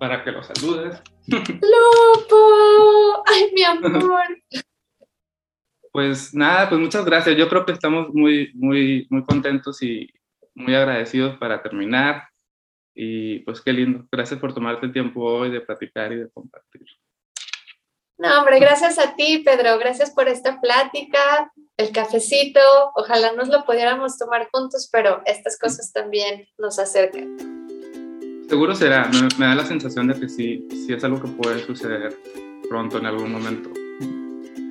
[0.00, 1.00] para que lo saludes.
[1.28, 4.24] Lupo, ay mi amor.
[5.92, 7.36] Pues nada, pues muchas gracias.
[7.36, 10.12] Yo creo que estamos muy, muy, muy contentos y
[10.52, 12.24] muy agradecidos para terminar.
[12.92, 14.04] Y pues qué lindo.
[14.10, 16.88] Gracias por tomarte el tiempo hoy de platicar y de compartir.
[18.18, 19.78] No, hombre, gracias a ti, Pedro.
[19.78, 21.52] Gracias por esta plática,
[21.82, 22.60] el cafecito.
[22.94, 27.36] Ojalá nos lo pudiéramos tomar juntos, pero estas cosas también nos acercan.
[28.48, 29.10] Seguro será.
[29.38, 32.16] Me, da la sensación de que sí, sí es algo que puede suceder
[32.68, 33.70] pronto en algún momento.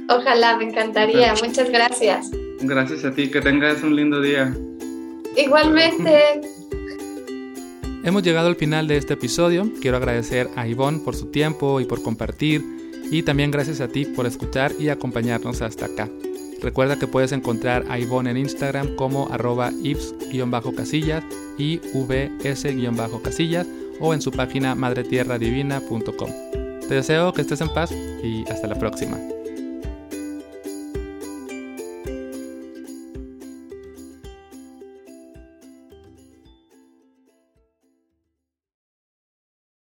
[0.09, 1.33] Ojalá, me encantaría.
[1.43, 2.29] Muchas gracias.
[2.59, 3.29] Gracias a ti.
[3.29, 4.53] Que tengas un lindo día.
[5.35, 6.41] Igualmente.
[8.03, 9.71] Hemos llegado al final de este episodio.
[9.79, 12.63] Quiero agradecer a Ivonne por su tiempo y por compartir.
[13.11, 16.09] Y también gracias a ti por escuchar y acompañarnos hasta acá.
[16.61, 21.23] Recuerda que puedes encontrar a Ivonne en Instagram como arroba ifs-casillas
[21.57, 23.67] y vs-casillas
[23.99, 26.29] o en su página madretierradivina.com.
[26.87, 29.17] Te deseo que estés en paz y hasta la próxima.